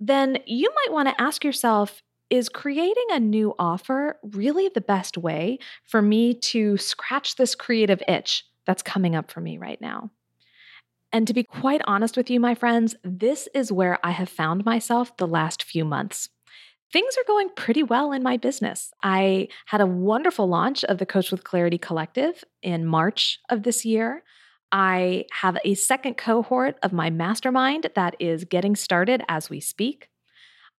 then 0.00 0.38
you 0.44 0.70
might 0.74 0.92
want 0.92 1.08
to 1.08 1.20
ask 1.20 1.44
yourself, 1.44 2.02
is 2.30 2.48
creating 2.48 3.06
a 3.10 3.20
new 3.20 3.54
offer 3.60 4.18
really 4.22 4.68
the 4.68 4.80
best 4.80 5.16
way 5.16 5.58
for 5.84 6.02
me 6.02 6.34
to 6.34 6.76
scratch 6.78 7.36
this 7.36 7.54
creative 7.54 8.02
itch 8.08 8.44
that's 8.66 8.82
coming 8.82 9.14
up 9.14 9.30
for 9.30 9.40
me 9.40 9.56
right 9.56 9.80
now? 9.80 10.10
And 11.14 11.28
to 11.28 11.32
be 11.32 11.44
quite 11.44 11.80
honest 11.86 12.16
with 12.16 12.28
you, 12.28 12.40
my 12.40 12.56
friends, 12.56 12.96
this 13.04 13.48
is 13.54 13.70
where 13.70 14.04
I 14.04 14.10
have 14.10 14.28
found 14.28 14.64
myself 14.64 15.16
the 15.16 15.28
last 15.28 15.62
few 15.62 15.84
months. 15.84 16.28
Things 16.92 17.14
are 17.16 17.26
going 17.28 17.50
pretty 17.50 17.84
well 17.84 18.10
in 18.10 18.24
my 18.24 18.36
business. 18.36 18.92
I 19.00 19.46
had 19.66 19.80
a 19.80 19.86
wonderful 19.86 20.48
launch 20.48 20.82
of 20.82 20.98
the 20.98 21.06
Coach 21.06 21.30
with 21.30 21.44
Clarity 21.44 21.78
Collective 21.78 22.42
in 22.64 22.84
March 22.84 23.38
of 23.48 23.62
this 23.62 23.84
year. 23.84 24.24
I 24.72 25.26
have 25.30 25.56
a 25.64 25.74
second 25.74 26.16
cohort 26.16 26.78
of 26.82 26.92
my 26.92 27.10
mastermind 27.10 27.90
that 27.94 28.16
is 28.18 28.42
getting 28.42 28.74
started 28.74 29.22
as 29.28 29.48
we 29.48 29.60
speak. 29.60 30.08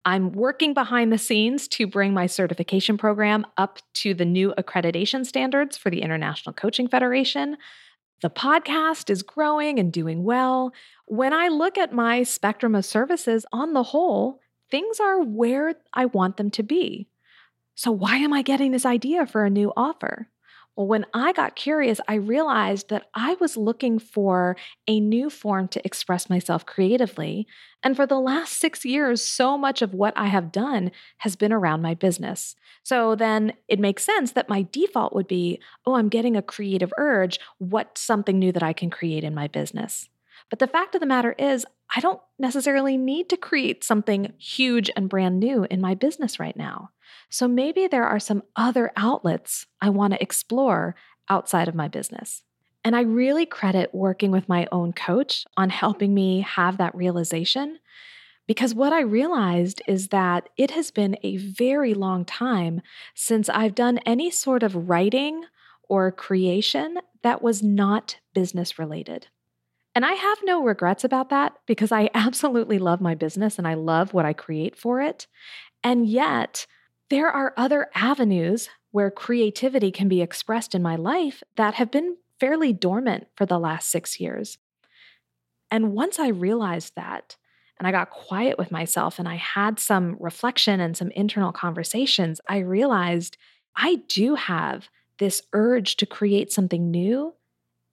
I'm 0.03 0.33
working 0.33 0.73
behind 0.73 1.13
the 1.13 1.17
scenes 1.17 1.69
to 1.69 1.87
bring 1.87 2.13
my 2.13 2.25
certification 2.25 2.97
program 2.97 3.45
up 3.55 3.79
to 3.95 4.13
the 4.13 4.25
new 4.25 4.53
accreditation 4.57 5.25
standards 5.25 5.77
for 5.77 5.89
the 5.89 6.01
International 6.01 6.51
Coaching 6.51 6.89
Federation. 6.89 7.55
The 8.25 8.31
podcast 8.31 9.11
is 9.11 9.21
growing 9.21 9.77
and 9.77 9.93
doing 9.93 10.23
well. 10.23 10.73
When 11.05 11.31
I 11.31 11.47
look 11.47 11.77
at 11.77 11.93
my 11.93 12.23
spectrum 12.23 12.73
of 12.73 12.83
services 12.83 13.45
on 13.53 13.73
the 13.73 13.83
whole, 13.83 14.39
things 14.71 14.99
are 14.99 15.21
where 15.21 15.75
I 15.93 16.07
want 16.07 16.37
them 16.37 16.49
to 16.49 16.63
be. 16.63 17.07
So, 17.75 17.91
why 17.91 18.17
am 18.17 18.33
I 18.33 18.41
getting 18.41 18.71
this 18.71 18.83
idea 18.83 19.27
for 19.27 19.45
a 19.45 19.51
new 19.51 19.71
offer? 19.77 20.27
Well, 20.75 20.87
when 20.87 21.05
I 21.13 21.31
got 21.31 21.55
curious, 21.55 22.01
I 22.07 22.15
realized 22.15 22.89
that 22.89 23.07
I 23.13 23.37
was 23.39 23.55
looking 23.55 23.97
for 23.97 24.57
a 24.87 24.99
new 24.99 25.29
form 25.29 25.69
to 25.69 25.85
express 25.85 26.29
myself 26.29 26.65
creatively. 26.65 27.47
And 27.81 27.95
for 27.95 28.05
the 28.05 28.19
last 28.19 28.59
six 28.59 28.83
years, 28.83 29.21
so 29.21 29.57
much 29.57 29.81
of 29.81 29.93
what 29.93 30.13
I 30.17 30.27
have 30.27 30.51
done 30.51 30.91
has 31.19 31.37
been 31.37 31.53
around 31.53 31.81
my 31.81 31.93
business. 31.93 32.55
So 32.83 33.15
then 33.15 33.53
it 33.69 33.79
makes 33.79 34.03
sense 34.03 34.33
that 34.33 34.49
my 34.49 34.67
default 34.71 35.13
would 35.13 35.27
be 35.27 35.59
oh, 35.85 35.95
I'm 35.95 36.09
getting 36.09 36.35
a 36.35 36.41
creative 36.41 36.91
urge. 36.97 37.39
What's 37.57 38.01
something 38.01 38.37
new 38.37 38.51
that 38.51 38.63
I 38.63 38.73
can 38.73 38.89
create 38.89 39.23
in 39.23 39.33
my 39.33 39.47
business? 39.47 40.09
But 40.49 40.59
the 40.59 40.67
fact 40.67 40.93
of 40.93 41.01
the 41.01 41.07
matter 41.07 41.33
is, 41.39 41.65
I 41.95 42.01
don't 42.01 42.19
necessarily 42.37 42.97
need 42.97 43.29
to 43.29 43.37
create 43.37 43.83
something 43.83 44.33
huge 44.37 44.91
and 44.95 45.09
brand 45.09 45.39
new 45.39 45.65
in 45.69 45.81
my 45.81 45.95
business 45.95 46.39
right 46.39 46.55
now. 46.55 46.89
So 47.29 47.47
maybe 47.47 47.87
there 47.87 48.05
are 48.05 48.19
some 48.19 48.43
other 48.55 48.91
outlets 48.95 49.67
I 49.81 49.89
want 49.89 50.13
to 50.13 50.21
explore 50.21 50.95
outside 51.29 51.67
of 51.67 51.75
my 51.75 51.87
business. 51.87 52.43
And 52.83 52.95
I 52.95 53.01
really 53.01 53.45
credit 53.45 53.93
working 53.93 54.31
with 54.31 54.47
my 54.47 54.67
own 54.71 54.93
coach 54.93 55.45
on 55.57 55.71
helping 55.71 56.13
me 56.13 56.41
have 56.41 56.77
that 56.77 56.95
realization. 56.95 57.79
Because 58.47 58.75
what 58.75 58.93
I 58.93 59.01
realized 59.01 59.81
is 59.87 60.09
that 60.09 60.49
it 60.55 60.71
has 60.71 60.91
been 60.91 61.17
a 61.23 61.37
very 61.37 61.95
long 61.95 62.25
time 62.25 62.81
since 63.15 63.49
I've 63.49 63.73
done 63.73 63.97
any 64.05 64.29
sort 64.29 64.61
of 64.61 64.87
writing 64.87 65.45
or 65.89 66.11
creation 66.11 66.99
that 67.23 67.41
was 67.41 67.63
not 67.63 68.17
business 68.35 68.77
related. 68.77 69.27
And 69.95 70.05
I 70.05 70.13
have 70.13 70.37
no 70.43 70.61
regrets 70.61 71.03
about 71.03 71.29
that 71.29 71.53
because 71.65 71.91
I 71.91 72.09
absolutely 72.13 72.77
love 72.77 73.01
my 73.01 73.15
business 73.15 73.57
and 73.57 73.67
I 73.67 73.73
love 73.73 74.13
what 74.13 74.25
I 74.25 74.33
create 74.33 74.75
for 74.75 75.01
it. 75.01 75.25
And 75.83 76.05
yet, 76.05 76.67
there 77.09 77.29
are 77.29 77.53
other 77.55 77.87
avenues 77.93 78.69
where 78.91 79.11
creativity 79.11 79.91
can 79.91 80.07
be 80.07 80.21
expressed 80.21 80.73
in 80.73 80.81
my 80.81 80.95
life 80.95 81.43
that 81.55 81.75
have 81.75 81.91
been 81.91 82.17
fairly 82.39 82.73
dormant 82.73 83.27
for 83.35 83.45
the 83.45 83.59
last 83.59 83.89
six 83.89 84.19
years. 84.19 84.57
And 85.69 85.93
once 85.93 86.19
I 86.19 86.29
realized 86.29 86.95
that, 86.95 87.37
and 87.77 87.87
I 87.87 87.91
got 87.91 88.09
quiet 88.09 88.57
with 88.57 88.71
myself 88.71 89.19
and 89.19 89.27
I 89.27 89.35
had 89.35 89.79
some 89.79 90.15
reflection 90.19 90.79
and 90.79 90.95
some 90.95 91.11
internal 91.11 91.51
conversations, 91.51 92.39
I 92.47 92.59
realized 92.59 93.37
I 93.75 93.95
do 94.07 94.35
have 94.35 94.89
this 95.19 95.41
urge 95.53 95.97
to 95.97 96.05
create 96.05 96.51
something 96.51 96.89
new, 96.91 97.33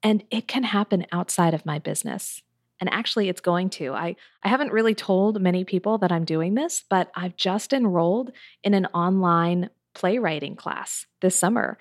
and 0.01 0.23
it 0.31 0.47
can 0.47 0.63
happen 0.63 1.05
outside 1.11 1.53
of 1.53 1.65
my 1.65 1.79
business. 1.79 2.41
And 2.83 2.93
actually, 2.93 3.29
it's 3.29 3.39
going 3.39 3.69
to. 3.69 3.93
I, 3.93 4.17
I 4.43 4.49
haven't 4.49 4.73
really 4.73 4.93
told 4.93 5.41
many 5.41 5.63
people 5.63 5.99
that 5.99 6.11
I'm 6.11 6.25
doing 6.25 6.55
this, 6.55 6.83
but 6.89 7.09
I've 7.15 7.37
just 7.37 7.71
enrolled 7.71 8.33
in 8.61 8.73
an 8.73 8.87
online 8.87 9.69
playwriting 9.95 10.57
class 10.57 11.05
this 11.21 11.33
summer. 11.33 11.77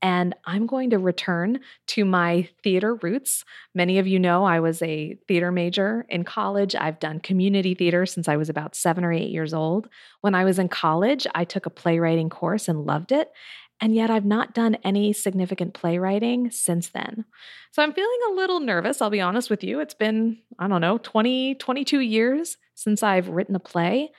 And 0.00 0.32
I'm 0.44 0.68
going 0.68 0.90
to 0.90 1.00
return 1.00 1.58
to 1.88 2.04
my 2.04 2.48
theater 2.62 2.94
roots. 2.94 3.44
Many 3.74 3.98
of 3.98 4.06
you 4.06 4.20
know 4.20 4.44
I 4.44 4.60
was 4.60 4.80
a 4.80 5.18
theater 5.26 5.50
major 5.50 6.06
in 6.08 6.22
college. 6.22 6.76
I've 6.76 7.00
done 7.00 7.18
community 7.18 7.74
theater 7.74 8.06
since 8.06 8.28
I 8.28 8.36
was 8.36 8.48
about 8.48 8.76
seven 8.76 9.02
or 9.02 9.12
eight 9.12 9.30
years 9.30 9.52
old. 9.52 9.88
When 10.20 10.36
I 10.36 10.44
was 10.44 10.60
in 10.60 10.68
college, 10.68 11.26
I 11.34 11.44
took 11.44 11.66
a 11.66 11.70
playwriting 11.70 12.30
course 12.30 12.68
and 12.68 12.86
loved 12.86 13.10
it. 13.10 13.32
And 13.84 13.94
yet 13.94 14.08
I've 14.08 14.24
not 14.24 14.54
done 14.54 14.78
any 14.82 15.12
significant 15.12 15.74
playwriting 15.74 16.50
since 16.50 16.88
then. 16.88 17.26
So 17.70 17.82
I'm 17.82 17.92
feeling 17.92 18.18
a 18.30 18.32
little 18.32 18.60
nervous, 18.60 19.02
I'll 19.02 19.10
be 19.10 19.20
honest 19.20 19.50
with 19.50 19.62
you. 19.62 19.78
It's 19.80 19.92
been, 19.92 20.38
I 20.58 20.68
don't 20.68 20.80
know, 20.80 20.96
20, 20.96 21.56
22 21.56 22.00
years 22.00 22.56
since 22.74 23.02
I've 23.02 23.28
written 23.28 23.54
a 23.54 23.60
play. 23.60 24.10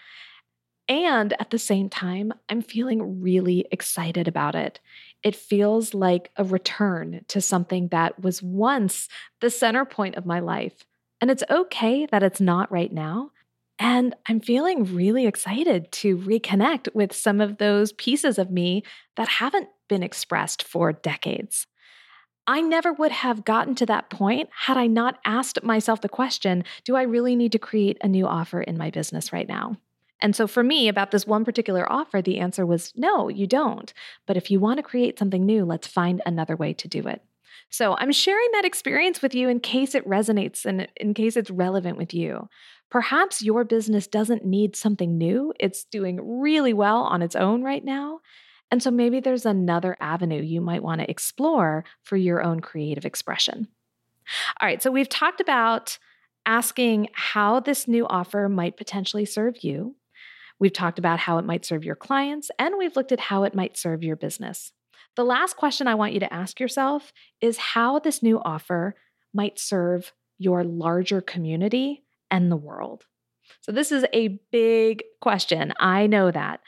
And 0.87 1.33
at 1.39 1.49
the 1.49 1.57
same 1.57 1.89
time, 1.89 2.31
I'm 2.47 2.61
feeling 2.61 3.23
really 3.23 3.65
excited 3.71 4.27
about 4.27 4.53
it. 4.53 4.79
It 5.23 5.35
feels 5.35 5.95
like 5.95 6.29
a 6.37 6.43
return 6.43 7.25
to 7.29 7.41
something 7.41 7.87
that 7.87 8.21
was 8.21 8.43
once 8.43 9.09
the 9.41 9.49
center 9.49 9.83
point 9.83 10.13
of 10.13 10.27
my 10.27 10.41
life. 10.41 10.85
And 11.19 11.31
it's 11.31 11.43
okay 11.49 12.05
that 12.11 12.21
it's 12.21 12.39
not 12.39 12.71
right 12.71 12.93
now. 12.93 13.31
And 13.77 14.15
I'm 14.27 14.39
feeling 14.39 14.95
really 14.95 15.25
excited 15.25 15.91
to 15.93 16.17
reconnect 16.17 16.93
with 16.93 17.13
some 17.13 17.41
of 17.41 17.57
those 17.57 17.91
pieces 17.93 18.39
of 18.39 18.49
me 18.49 18.83
that 19.17 19.27
haven't 19.27 19.67
been 19.89 20.03
expressed 20.03 20.63
for 20.63 20.93
decades. 20.93 21.67
I 22.47 22.61
never 22.61 22.93
would 22.93 23.11
have 23.11 23.43
gotten 23.43 23.75
to 23.75 23.85
that 23.87 24.09
point 24.09 24.49
had 24.51 24.77
I 24.77 24.87
not 24.87 25.19
asked 25.25 25.63
myself 25.63 26.01
the 26.01 26.09
question 26.09 26.63
do 26.83 26.95
I 26.95 27.01
really 27.01 27.35
need 27.35 27.51
to 27.53 27.59
create 27.59 27.97
a 28.01 28.07
new 28.07 28.27
offer 28.27 28.61
in 28.61 28.77
my 28.77 28.91
business 28.91 29.33
right 29.33 29.47
now? 29.47 29.77
And 30.21 30.35
so 30.35 30.47
for 30.47 30.63
me, 30.63 30.87
about 30.87 31.11
this 31.11 31.27
one 31.27 31.43
particular 31.43 31.91
offer, 31.91 32.21
the 32.21 32.39
answer 32.39 32.65
was 32.65 32.93
no, 32.95 33.27
you 33.29 33.47
don't. 33.47 33.93
But 34.25 34.37
if 34.37 34.49
you 34.49 34.59
want 34.59 34.77
to 34.77 34.83
create 34.83 35.19
something 35.19 35.45
new, 35.45 35.65
let's 35.65 35.87
find 35.87 36.21
another 36.25 36.55
way 36.55 36.73
to 36.73 36.87
do 36.87 37.07
it. 37.07 37.21
So 37.69 37.95
I'm 37.97 38.11
sharing 38.11 38.47
that 38.53 38.65
experience 38.65 39.21
with 39.21 39.33
you 39.35 39.49
in 39.49 39.59
case 39.59 39.95
it 39.95 40.07
resonates 40.07 40.65
and 40.65 40.87
in 40.97 41.13
case 41.13 41.35
it's 41.35 41.49
relevant 41.49 41.97
with 41.97 42.13
you. 42.13 42.47
Perhaps 42.89 43.41
your 43.41 43.63
business 43.63 44.07
doesn't 44.07 44.45
need 44.45 44.75
something 44.75 45.17
new, 45.17 45.53
it's 45.59 45.85
doing 45.85 46.39
really 46.41 46.73
well 46.73 47.01
on 47.01 47.21
its 47.21 47.35
own 47.35 47.63
right 47.63 47.83
now. 47.83 48.19
And 48.71 48.81
so 48.81 48.91
maybe 48.91 49.19
there's 49.19 49.45
another 49.45 49.95
avenue 49.99 50.41
you 50.41 50.61
might 50.61 50.83
want 50.83 51.01
to 51.01 51.09
explore 51.09 51.83
for 52.03 52.17
your 52.17 52.41
own 52.41 52.59
creative 52.61 53.05
expression. 53.05 53.67
All 54.59 54.67
right, 54.67 54.81
so 54.81 54.91
we've 54.91 55.09
talked 55.09 55.39
about 55.39 55.97
asking 56.45 57.09
how 57.13 57.59
this 57.59 57.87
new 57.87 58.07
offer 58.07 58.49
might 58.49 58.77
potentially 58.77 59.25
serve 59.25 59.63
you. 59.63 59.95
We've 60.59 60.73
talked 60.73 60.99
about 60.99 61.19
how 61.19 61.37
it 61.37 61.45
might 61.45 61.65
serve 61.65 61.83
your 61.83 61.95
clients, 61.95 62.49
and 62.57 62.75
we've 62.77 62.95
looked 62.95 63.11
at 63.11 63.19
how 63.19 63.43
it 63.43 63.55
might 63.55 63.77
serve 63.77 64.03
your 64.03 64.15
business. 64.15 64.71
The 65.15 65.25
last 65.25 65.57
question 65.57 65.87
I 65.87 65.95
want 65.95 66.13
you 66.13 66.19
to 66.21 66.33
ask 66.33 66.59
yourself 66.59 67.11
is 67.41 67.57
how 67.57 67.99
this 67.99 68.23
new 68.23 68.39
offer 68.39 68.95
might 69.33 69.59
serve 69.59 70.13
your 70.37 70.63
larger 70.63 71.21
community 71.21 72.04
and 72.31 72.51
the 72.51 72.57
world. 72.57 73.05
So, 73.61 73.71
this 73.71 73.91
is 73.91 74.05
a 74.13 74.39
big 74.51 75.03
question. 75.21 75.73
I 75.79 76.07
know 76.07 76.31
that. 76.31 76.61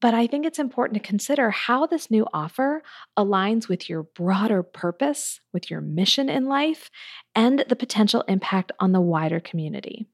But 0.00 0.14
I 0.14 0.26
think 0.26 0.44
it's 0.44 0.58
important 0.58 1.00
to 1.00 1.08
consider 1.08 1.50
how 1.50 1.86
this 1.86 2.10
new 2.10 2.26
offer 2.34 2.82
aligns 3.16 3.68
with 3.68 3.88
your 3.88 4.02
broader 4.02 4.64
purpose, 4.64 5.40
with 5.52 5.70
your 5.70 5.80
mission 5.80 6.28
in 6.28 6.46
life, 6.46 6.90
and 7.36 7.64
the 7.68 7.76
potential 7.76 8.22
impact 8.26 8.72
on 8.80 8.90
the 8.90 9.00
wider 9.00 9.38
community. 9.38 10.08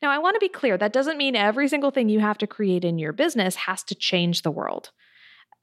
Now, 0.00 0.10
I 0.10 0.18
want 0.18 0.34
to 0.34 0.40
be 0.40 0.48
clear 0.48 0.78
that 0.78 0.92
doesn't 0.92 1.18
mean 1.18 1.34
every 1.34 1.66
single 1.66 1.90
thing 1.90 2.08
you 2.08 2.20
have 2.20 2.38
to 2.38 2.46
create 2.46 2.84
in 2.84 2.98
your 2.98 3.12
business 3.12 3.56
has 3.56 3.82
to 3.84 3.96
change 3.96 4.42
the 4.42 4.52
world. 4.52 4.92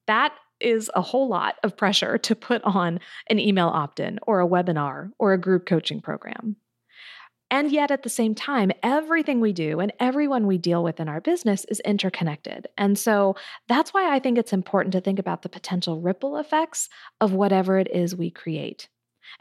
That 0.07 0.33
is 0.59 0.91
a 0.93 1.01
whole 1.01 1.29
lot 1.29 1.55
of 1.63 1.77
pressure 1.77 2.17
to 2.17 2.35
put 2.35 2.61
on 2.63 2.99
an 3.29 3.39
email 3.39 3.67
opt 3.67 4.01
in 4.01 4.19
or 4.23 4.41
a 4.41 4.47
webinar 4.47 5.11
or 5.17 5.31
a 5.31 5.39
group 5.39 5.65
coaching 5.65 6.01
program. 6.01 6.57
And 7.55 7.71
yet, 7.71 7.89
at 7.89 8.03
the 8.03 8.09
same 8.09 8.35
time, 8.35 8.73
everything 8.83 9.39
we 9.39 9.53
do 9.53 9.79
and 9.79 9.93
everyone 9.97 10.45
we 10.45 10.57
deal 10.57 10.83
with 10.83 10.99
in 10.99 11.07
our 11.07 11.21
business 11.21 11.63
is 11.69 11.79
interconnected. 11.85 12.67
And 12.77 12.99
so 12.99 13.37
that's 13.69 13.93
why 13.93 14.13
I 14.13 14.19
think 14.19 14.37
it's 14.37 14.51
important 14.51 14.91
to 14.91 14.99
think 14.99 15.19
about 15.19 15.41
the 15.41 15.47
potential 15.47 16.01
ripple 16.01 16.35
effects 16.35 16.89
of 17.21 17.31
whatever 17.31 17.79
it 17.79 17.89
is 17.89 18.13
we 18.13 18.29
create. 18.29 18.89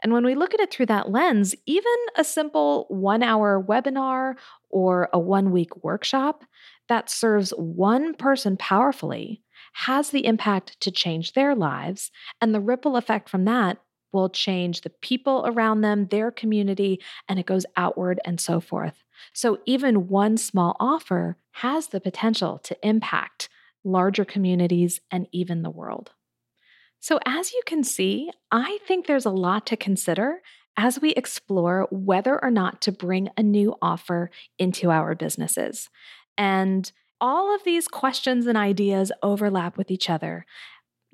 And 0.01 0.13
when 0.13 0.23
we 0.23 0.33
look 0.33 0.53
at 0.53 0.61
it 0.61 0.71
through 0.71 0.85
that 0.85 1.11
lens, 1.11 1.55
even 1.65 1.91
a 2.15 2.23
simple 2.23 2.85
one 2.87 3.21
hour 3.21 3.61
webinar 3.61 4.35
or 4.69 5.09
a 5.11 5.19
one 5.19 5.51
week 5.51 5.83
workshop 5.83 6.45
that 6.87 7.09
serves 7.09 7.49
one 7.57 8.13
person 8.13 8.55
powerfully 8.55 9.41
has 9.73 10.11
the 10.11 10.25
impact 10.25 10.79
to 10.79 10.89
change 10.89 11.33
their 11.33 11.53
lives. 11.53 12.11
And 12.39 12.55
the 12.55 12.61
ripple 12.61 12.95
effect 12.95 13.27
from 13.27 13.43
that 13.43 13.79
will 14.15 14.29
change 14.29 14.81
the 14.81 14.89
people 14.89 15.43
around 15.45 15.81
them, 15.81 16.07
their 16.07 16.31
community, 16.31 17.01
and 17.27 17.37
it 17.37 17.45
goes 17.45 17.65
outward 17.75 18.19
and 18.25 18.39
so 18.39 18.59
forth. 18.59 19.03
So 19.33 19.59
even 19.65 20.07
one 20.07 20.37
small 20.37 20.75
offer 20.79 21.37
has 21.51 21.87
the 21.87 22.01
potential 22.01 22.57
to 22.63 22.77
impact 22.81 23.49
larger 23.83 24.25
communities 24.25 25.01
and 25.11 25.27
even 25.31 25.61
the 25.61 25.69
world. 25.69 26.11
So, 26.99 27.19
as 27.25 27.53
you 27.53 27.61
can 27.67 27.83
see, 27.83 28.31
I 28.51 28.79
think 28.87 29.05
there's 29.05 29.27
a 29.27 29.29
lot 29.29 29.67
to 29.67 29.77
consider 29.77 30.41
as 30.77 30.99
we 30.99 31.11
explore 31.11 31.87
whether 31.91 32.43
or 32.43 32.49
not 32.49 32.81
to 32.81 32.91
bring 32.91 33.29
a 33.37 33.43
new 33.43 33.75
offer 33.81 34.31
into 34.57 34.89
our 34.89 35.13
businesses. 35.13 35.89
And 36.37 36.91
all 37.21 37.53
of 37.55 37.63
these 37.63 37.87
questions 37.87 38.45
and 38.45 38.57
ideas 38.57 39.11
overlap 39.23 39.77
with 39.77 39.89
each 39.89 40.09
other. 40.09 40.45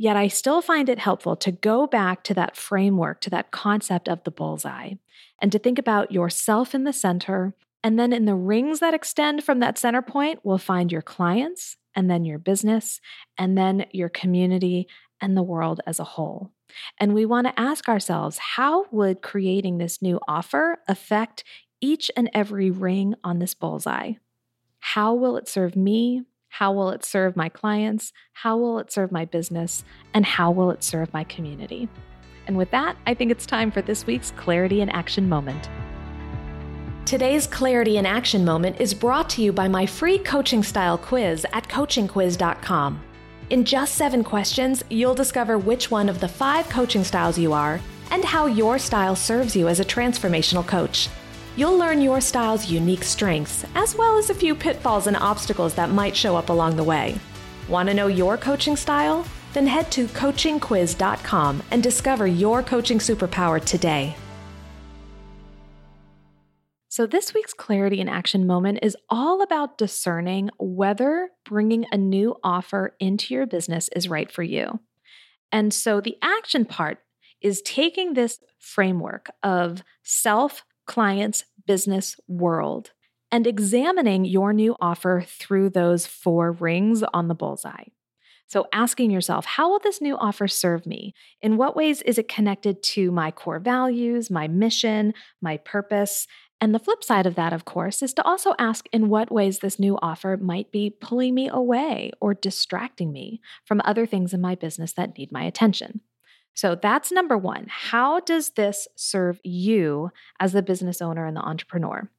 Yet 0.01 0.17
I 0.17 0.29
still 0.29 0.63
find 0.63 0.89
it 0.89 0.97
helpful 0.97 1.35
to 1.35 1.51
go 1.51 1.85
back 1.85 2.23
to 2.23 2.33
that 2.33 2.57
framework, 2.57 3.21
to 3.21 3.29
that 3.29 3.51
concept 3.51 4.09
of 4.09 4.23
the 4.23 4.31
bullseye, 4.31 4.93
and 5.39 5.51
to 5.51 5.59
think 5.59 5.77
about 5.77 6.11
yourself 6.11 6.73
in 6.73 6.85
the 6.85 6.91
center. 6.91 7.53
And 7.83 7.99
then 7.99 8.11
in 8.11 8.25
the 8.25 8.33
rings 8.33 8.79
that 8.79 8.95
extend 8.95 9.43
from 9.43 9.59
that 9.59 9.77
center 9.77 10.01
point, 10.01 10.39
we'll 10.41 10.57
find 10.57 10.91
your 10.91 11.03
clients, 11.03 11.77
and 11.95 12.09
then 12.09 12.25
your 12.25 12.39
business, 12.39 12.99
and 13.37 13.55
then 13.55 13.85
your 13.91 14.09
community 14.09 14.87
and 15.21 15.37
the 15.37 15.43
world 15.43 15.81
as 15.85 15.99
a 15.99 16.03
whole. 16.03 16.51
And 16.97 17.13
we 17.13 17.27
want 17.27 17.45
to 17.45 17.59
ask 17.59 17.87
ourselves 17.87 18.39
how 18.55 18.87
would 18.89 19.21
creating 19.21 19.77
this 19.77 20.01
new 20.01 20.19
offer 20.27 20.79
affect 20.87 21.43
each 21.79 22.09
and 22.17 22.27
every 22.33 22.71
ring 22.71 23.13
on 23.23 23.37
this 23.37 23.53
bullseye? 23.53 24.13
How 24.79 25.13
will 25.13 25.37
it 25.37 25.47
serve 25.47 25.75
me? 25.75 26.23
How 26.51 26.73
will 26.73 26.89
it 26.89 27.05
serve 27.05 27.37
my 27.37 27.47
clients? 27.47 28.11
How 28.33 28.57
will 28.57 28.77
it 28.79 28.91
serve 28.91 29.09
my 29.09 29.23
business? 29.23 29.85
And 30.13 30.25
how 30.25 30.51
will 30.51 30.69
it 30.69 30.83
serve 30.83 31.13
my 31.13 31.23
community? 31.23 31.87
And 32.45 32.57
with 32.57 32.69
that, 32.71 32.97
I 33.07 33.13
think 33.13 33.31
it's 33.31 33.45
time 33.45 33.71
for 33.71 33.81
this 33.81 34.05
week's 34.05 34.31
Clarity 34.31 34.81
in 34.81 34.89
Action 34.89 35.29
moment. 35.29 35.69
Today's 37.05 37.47
Clarity 37.47 37.97
in 37.97 38.05
Action 38.05 38.43
moment 38.43 38.81
is 38.81 38.93
brought 38.93 39.29
to 39.29 39.41
you 39.41 39.53
by 39.53 39.69
my 39.69 39.85
free 39.85 40.19
coaching 40.19 40.61
style 40.61 40.97
quiz 40.97 41.45
at 41.53 41.69
coachingquiz.com. 41.69 43.01
In 43.49 43.63
just 43.63 43.95
seven 43.95 44.21
questions, 44.21 44.83
you'll 44.89 45.15
discover 45.15 45.57
which 45.57 45.89
one 45.89 46.09
of 46.09 46.19
the 46.19 46.27
five 46.27 46.67
coaching 46.67 47.05
styles 47.05 47.39
you 47.39 47.53
are 47.53 47.79
and 48.11 48.25
how 48.25 48.45
your 48.45 48.77
style 48.77 49.15
serves 49.15 49.55
you 49.55 49.69
as 49.69 49.79
a 49.79 49.85
transformational 49.85 50.67
coach. 50.67 51.07
You'll 51.57 51.77
learn 51.77 52.01
your 52.01 52.21
style's 52.21 52.71
unique 52.71 53.03
strengths, 53.03 53.65
as 53.75 53.95
well 53.95 54.17
as 54.17 54.29
a 54.29 54.33
few 54.33 54.55
pitfalls 54.55 55.07
and 55.07 55.17
obstacles 55.17 55.73
that 55.75 55.89
might 55.89 56.15
show 56.15 56.37
up 56.37 56.49
along 56.49 56.77
the 56.77 56.83
way. 56.83 57.19
Want 57.67 57.89
to 57.89 57.93
know 57.93 58.07
your 58.07 58.37
coaching 58.37 58.77
style? 58.77 59.25
Then 59.53 59.67
head 59.67 59.91
to 59.91 60.07
coachingquiz.com 60.07 61.63
and 61.71 61.83
discover 61.83 62.25
your 62.25 62.63
coaching 62.63 62.99
superpower 62.99 63.63
today. 63.63 64.15
So, 66.87 67.05
this 67.05 67.33
week's 67.33 67.53
Clarity 67.53 67.99
in 67.99 68.09
Action 68.09 68.45
moment 68.45 68.79
is 68.81 68.97
all 69.09 69.41
about 69.41 69.77
discerning 69.77 70.49
whether 70.57 71.29
bringing 71.45 71.85
a 71.91 71.97
new 71.97 72.35
offer 72.43 72.95
into 72.99 73.33
your 73.33 73.45
business 73.45 73.89
is 73.95 74.09
right 74.09 74.31
for 74.31 74.43
you. 74.43 74.79
And 75.51 75.73
so, 75.73 75.99
the 75.99 76.17
action 76.21 76.63
part 76.63 76.99
is 77.41 77.61
taking 77.61 78.13
this 78.13 78.39
framework 78.59 79.31
of 79.41 79.83
self 80.03 80.63
client's 80.85 81.45
business 81.65 82.15
world 82.27 82.91
and 83.31 83.47
examining 83.47 84.25
your 84.25 84.51
new 84.53 84.75
offer 84.81 85.23
through 85.25 85.69
those 85.69 86.05
four 86.05 86.51
rings 86.51 87.03
on 87.13 87.27
the 87.27 87.35
bullseye. 87.35 87.85
So, 88.47 88.67
asking 88.73 89.11
yourself, 89.11 89.45
how 89.45 89.69
will 89.69 89.79
this 89.79 90.01
new 90.01 90.17
offer 90.17 90.45
serve 90.45 90.85
me? 90.85 91.13
In 91.41 91.55
what 91.55 91.73
ways 91.73 92.01
is 92.01 92.17
it 92.17 92.27
connected 92.27 92.83
to 92.83 93.09
my 93.09 93.31
core 93.31 93.59
values, 93.59 94.29
my 94.29 94.49
mission, 94.49 95.13
my 95.41 95.55
purpose? 95.55 96.27
And 96.59 96.75
the 96.75 96.79
flip 96.79 97.01
side 97.01 97.25
of 97.25 97.35
that, 97.35 97.53
of 97.53 97.63
course, 97.63 98.03
is 98.03 98.13
to 98.15 98.23
also 98.23 98.53
ask 98.59 98.87
in 98.91 99.07
what 99.07 99.31
ways 99.31 99.59
this 99.59 99.79
new 99.79 99.97
offer 100.01 100.35
might 100.35 100.69
be 100.69 100.89
pulling 100.89 101.33
me 101.33 101.47
away 101.47 102.11
or 102.19 102.33
distracting 102.33 103.13
me 103.13 103.39
from 103.65 103.81
other 103.85 104.05
things 104.05 104.33
in 104.33 104.41
my 104.41 104.55
business 104.55 104.91
that 104.93 105.17
need 105.17 105.31
my 105.31 105.43
attention. 105.43 106.01
So 106.53 106.75
that's 106.75 107.11
number 107.11 107.37
one. 107.37 107.67
How 107.69 108.19
does 108.19 108.51
this 108.51 108.87
serve 108.95 109.39
you 109.43 110.11
as 110.39 110.51
the 110.51 110.61
business 110.61 111.01
owner 111.01 111.25
and 111.25 111.35
the 111.35 111.41
entrepreneur? 111.41 112.09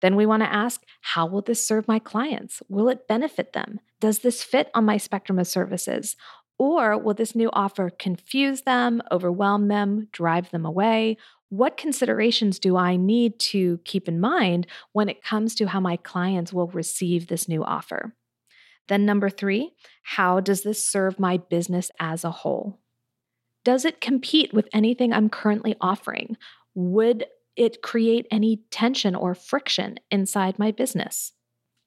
Then 0.00 0.16
we 0.16 0.26
want 0.26 0.42
to 0.42 0.52
ask, 0.52 0.82
how 1.00 1.26
will 1.26 1.42
this 1.42 1.66
serve 1.66 1.88
my 1.88 1.98
clients? 1.98 2.62
Will 2.68 2.88
it 2.88 3.08
benefit 3.08 3.52
them? 3.52 3.80
Does 4.00 4.20
this 4.20 4.42
fit 4.42 4.70
on 4.74 4.84
my 4.84 4.96
spectrum 4.96 5.38
of 5.38 5.46
services? 5.46 6.16
Or 6.58 6.96
will 6.96 7.14
this 7.14 7.34
new 7.34 7.50
offer 7.52 7.90
confuse 7.90 8.62
them, 8.62 9.02
overwhelm 9.10 9.68
them, 9.68 10.08
drive 10.12 10.50
them 10.50 10.64
away? 10.64 11.16
What 11.48 11.76
considerations 11.76 12.58
do 12.58 12.76
I 12.76 12.96
need 12.96 13.38
to 13.40 13.78
keep 13.84 14.08
in 14.08 14.20
mind 14.20 14.66
when 14.92 15.08
it 15.08 15.22
comes 15.22 15.54
to 15.56 15.66
how 15.66 15.80
my 15.80 15.96
clients 15.96 16.52
will 16.52 16.68
receive 16.68 17.26
this 17.26 17.48
new 17.48 17.64
offer? 17.64 18.14
Then, 18.88 19.06
number 19.06 19.30
three, 19.30 19.72
how 20.02 20.40
does 20.40 20.62
this 20.62 20.84
serve 20.84 21.18
my 21.18 21.38
business 21.38 21.90
as 21.98 22.24
a 22.24 22.30
whole? 22.30 22.80
Does 23.64 23.84
it 23.84 24.00
compete 24.00 24.52
with 24.52 24.68
anything 24.72 25.12
I'm 25.12 25.30
currently 25.30 25.74
offering? 25.80 26.36
Would 26.74 27.26
it 27.56 27.82
create 27.82 28.26
any 28.30 28.62
tension 28.70 29.14
or 29.14 29.34
friction 29.34 29.98
inside 30.10 30.58
my 30.58 30.70
business? 30.70 31.32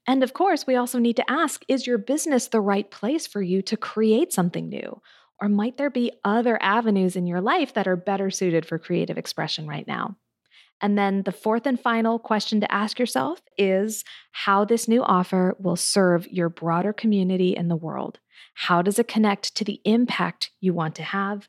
And 0.08 0.24
of 0.24 0.34
course, 0.34 0.66
we 0.66 0.76
also 0.76 1.00
need 1.00 1.18
to 1.18 1.30
ask 1.30 1.64
is 1.68 1.86
your 1.86 1.98
business 1.98 2.48
the 2.48 2.62
right 2.62 2.90
place 2.90 3.28
for 3.28 3.42
you 3.42 3.62
to 3.64 3.78
create 3.78 4.32
something 4.32 4.70
new? 4.70 5.02
Or 5.40 5.50
might 5.50 5.78
there 5.78 5.92
be 5.92 6.14
other 6.24 6.58
avenues 6.62 7.16
in 7.16 7.28
your 7.28 7.42
life 7.42 7.74
that 7.74 7.88
are 7.88 7.96
better 7.96 8.32
suited 8.32 8.66
for 8.66 8.80
creative 8.80 9.18
expression 9.18 9.68
right 9.68 9.86
now? 9.86 10.16
And 10.82 10.98
then 10.98 11.24
the 11.24 11.32
fourth 11.32 11.66
and 11.66 11.80
final 11.80 12.20
question 12.20 12.62
to 12.62 12.72
ask 12.72 13.00
yourself 13.00 13.42
is 13.58 14.04
how 14.32 14.64
this 14.64 14.88
new 14.88 15.04
offer 15.04 15.56
will 15.60 15.76
serve 15.76 16.28
your 16.28 16.50
broader 16.50 16.94
community 16.94 17.56
in 17.56 17.68
the 17.68 17.76
world. 17.76 18.20
How 18.54 18.82
does 18.82 19.00
it 19.00 19.08
connect 19.08 19.56
to 19.56 19.64
the 19.64 19.82
impact 19.86 20.52
you 20.60 20.74
want 20.74 20.96
to 20.96 21.04
have? 21.04 21.48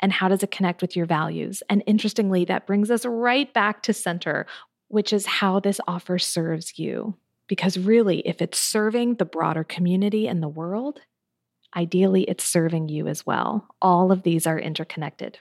And 0.00 0.12
how 0.12 0.28
does 0.28 0.42
it 0.42 0.50
connect 0.50 0.82
with 0.82 0.94
your 0.94 1.06
values? 1.06 1.62
And 1.70 1.82
interestingly, 1.86 2.44
that 2.46 2.66
brings 2.66 2.90
us 2.90 3.04
right 3.06 3.52
back 3.52 3.82
to 3.84 3.92
center, 3.92 4.46
which 4.88 5.12
is 5.12 5.26
how 5.26 5.60
this 5.60 5.80
offer 5.88 6.18
serves 6.18 6.78
you. 6.78 7.16
Because 7.48 7.78
really, 7.78 8.20
if 8.20 8.42
it's 8.42 8.58
serving 8.58 9.14
the 9.14 9.24
broader 9.24 9.64
community 9.64 10.26
and 10.26 10.42
the 10.42 10.48
world, 10.48 11.00
ideally 11.76 12.24
it's 12.24 12.44
serving 12.44 12.88
you 12.88 13.06
as 13.06 13.24
well. 13.24 13.68
All 13.80 14.10
of 14.10 14.22
these 14.22 14.46
are 14.46 14.58
interconnected. 14.58 15.38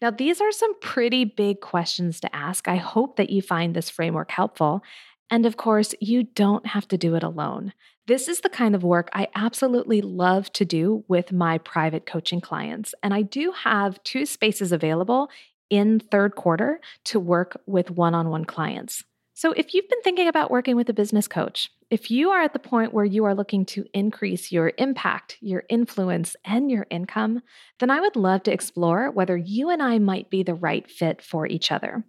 Now, 0.00 0.10
these 0.10 0.40
are 0.40 0.52
some 0.52 0.78
pretty 0.80 1.24
big 1.24 1.60
questions 1.60 2.20
to 2.20 2.34
ask. 2.34 2.66
I 2.66 2.76
hope 2.76 3.16
that 3.16 3.30
you 3.30 3.40
find 3.40 3.74
this 3.74 3.90
framework 3.90 4.30
helpful. 4.30 4.82
And 5.30 5.46
of 5.46 5.56
course, 5.56 5.94
you 6.00 6.24
don't 6.24 6.66
have 6.66 6.88
to 6.88 6.98
do 6.98 7.14
it 7.14 7.22
alone. 7.22 7.72
This 8.08 8.26
is 8.26 8.40
the 8.40 8.48
kind 8.48 8.74
of 8.74 8.82
work 8.82 9.08
I 9.12 9.28
absolutely 9.36 10.00
love 10.00 10.52
to 10.54 10.64
do 10.64 11.04
with 11.06 11.32
my 11.32 11.58
private 11.58 12.04
coaching 12.04 12.40
clients. 12.40 12.94
And 13.02 13.14
I 13.14 13.22
do 13.22 13.52
have 13.52 14.02
two 14.02 14.26
spaces 14.26 14.72
available 14.72 15.30
in 15.70 16.00
third 16.00 16.34
quarter 16.34 16.80
to 17.04 17.20
work 17.20 17.60
with 17.66 17.92
one 17.92 18.14
on 18.14 18.28
one 18.28 18.44
clients. 18.44 19.04
So, 19.34 19.52
if 19.52 19.72
you've 19.72 19.88
been 19.88 20.02
thinking 20.02 20.28
about 20.28 20.50
working 20.50 20.76
with 20.76 20.88
a 20.88 20.94
business 20.94 21.26
coach, 21.26 21.70
if 21.90 22.10
you 22.10 22.30
are 22.30 22.42
at 22.42 22.52
the 22.52 22.58
point 22.58 22.92
where 22.92 23.04
you 23.04 23.24
are 23.24 23.34
looking 23.34 23.64
to 23.66 23.86
increase 23.94 24.52
your 24.52 24.72
impact, 24.78 25.38
your 25.40 25.64
influence, 25.68 26.36
and 26.44 26.70
your 26.70 26.86
income, 26.90 27.40
then 27.78 27.90
I 27.90 28.00
would 28.00 28.16
love 28.16 28.42
to 28.44 28.52
explore 28.52 29.10
whether 29.10 29.36
you 29.36 29.70
and 29.70 29.82
I 29.82 29.98
might 29.98 30.28
be 30.28 30.42
the 30.42 30.54
right 30.54 30.90
fit 30.90 31.22
for 31.22 31.46
each 31.46 31.70
other. 31.72 32.04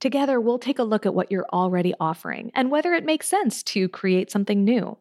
Together, 0.00 0.40
we'll 0.40 0.58
take 0.58 0.78
a 0.78 0.84
look 0.84 1.06
at 1.06 1.14
what 1.14 1.30
you're 1.30 1.46
already 1.52 1.94
offering 2.00 2.50
and 2.54 2.70
whether 2.70 2.92
it 2.92 3.04
makes 3.04 3.28
sense 3.28 3.62
to 3.62 3.88
create 3.88 4.30
something 4.30 4.64
new. 4.64 4.98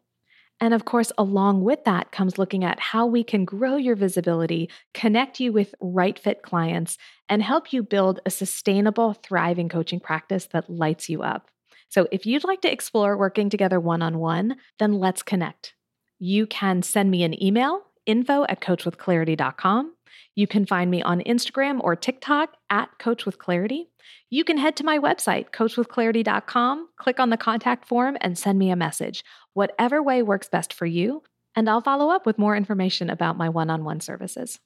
And 0.59 0.73
of 0.73 0.85
course, 0.85 1.11
along 1.17 1.63
with 1.63 1.83
that 1.83 2.11
comes 2.11 2.37
looking 2.37 2.63
at 2.63 2.79
how 2.79 3.05
we 3.05 3.23
can 3.23 3.43
grow 3.43 3.75
your 3.75 3.95
visibility, 3.95 4.69
connect 4.93 5.39
you 5.39 5.51
with 5.51 5.75
right 5.81 6.17
fit 6.17 6.41
clients, 6.41 6.97
and 7.27 7.43
help 7.43 7.73
you 7.73 7.83
build 7.83 8.19
a 8.25 8.29
sustainable, 8.29 9.13
thriving 9.13 9.67
coaching 9.67 9.99
practice 9.99 10.47
that 10.53 10.69
lights 10.69 11.09
you 11.09 11.21
up. 11.21 11.49
So 11.89 12.07
if 12.11 12.25
you'd 12.25 12.43
like 12.43 12.61
to 12.61 12.71
explore 12.71 13.17
working 13.17 13.49
together 13.49 13.79
one 13.79 14.01
on 14.01 14.19
one, 14.19 14.55
then 14.79 14.93
let's 14.93 15.21
connect. 15.21 15.75
You 16.17 16.47
can 16.47 16.81
send 16.81 17.11
me 17.11 17.23
an 17.23 17.41
email, 17.43 17.81
info 18.05 18.45
at 18.47 18.61
coachwithclarity.com. 18.61 19.93
You 20.35 20.47
can 20.47 20.65
find 20.65 20.89
me 20.89 21.01
on 21.01 21.21
Instagram 21.21 21.79
or 21.81 21.95
TikTok 21.95 22.55
at 22.69 22.97
Coach 22.97 23.25
with 23.25 23.37
Clarity. 23.37 23.89
You 24.29 24.43
can 24.43 24.57
head 24.57 24.75
to 24.77 24.83
my 24.83 24.99
website, 24.99 25.51
coachwithclarity.com, 25.51 26.89
click 26.97 27.19
on 27.19 27.29
the 27.29 27.37
contact 27.37 27.87
form, 27.87 28.17
and 28.21 28.37
send 28.37 28.59
me 28.59 28.71
a 28.71 28.75
message, 28.75 29.23
whatever 29.53 30.01
way 30.01 30.21
works 30.21 30.49
best 30.49 30.73
for 30.73 30.85
you. 30.85 31.23
And 31.55 31.69
I'll 31.69 31.81
follow 31.81 32.09
up 32.09 32.25
with 32.25 32.39
more 32.39 32.55
information 32.55 33.09
about 33.09 33.37
my 33.37 33.49
one 33.49 33.69
on 33.69 33.83
one 33.83 33.99
services. 33.99 34.59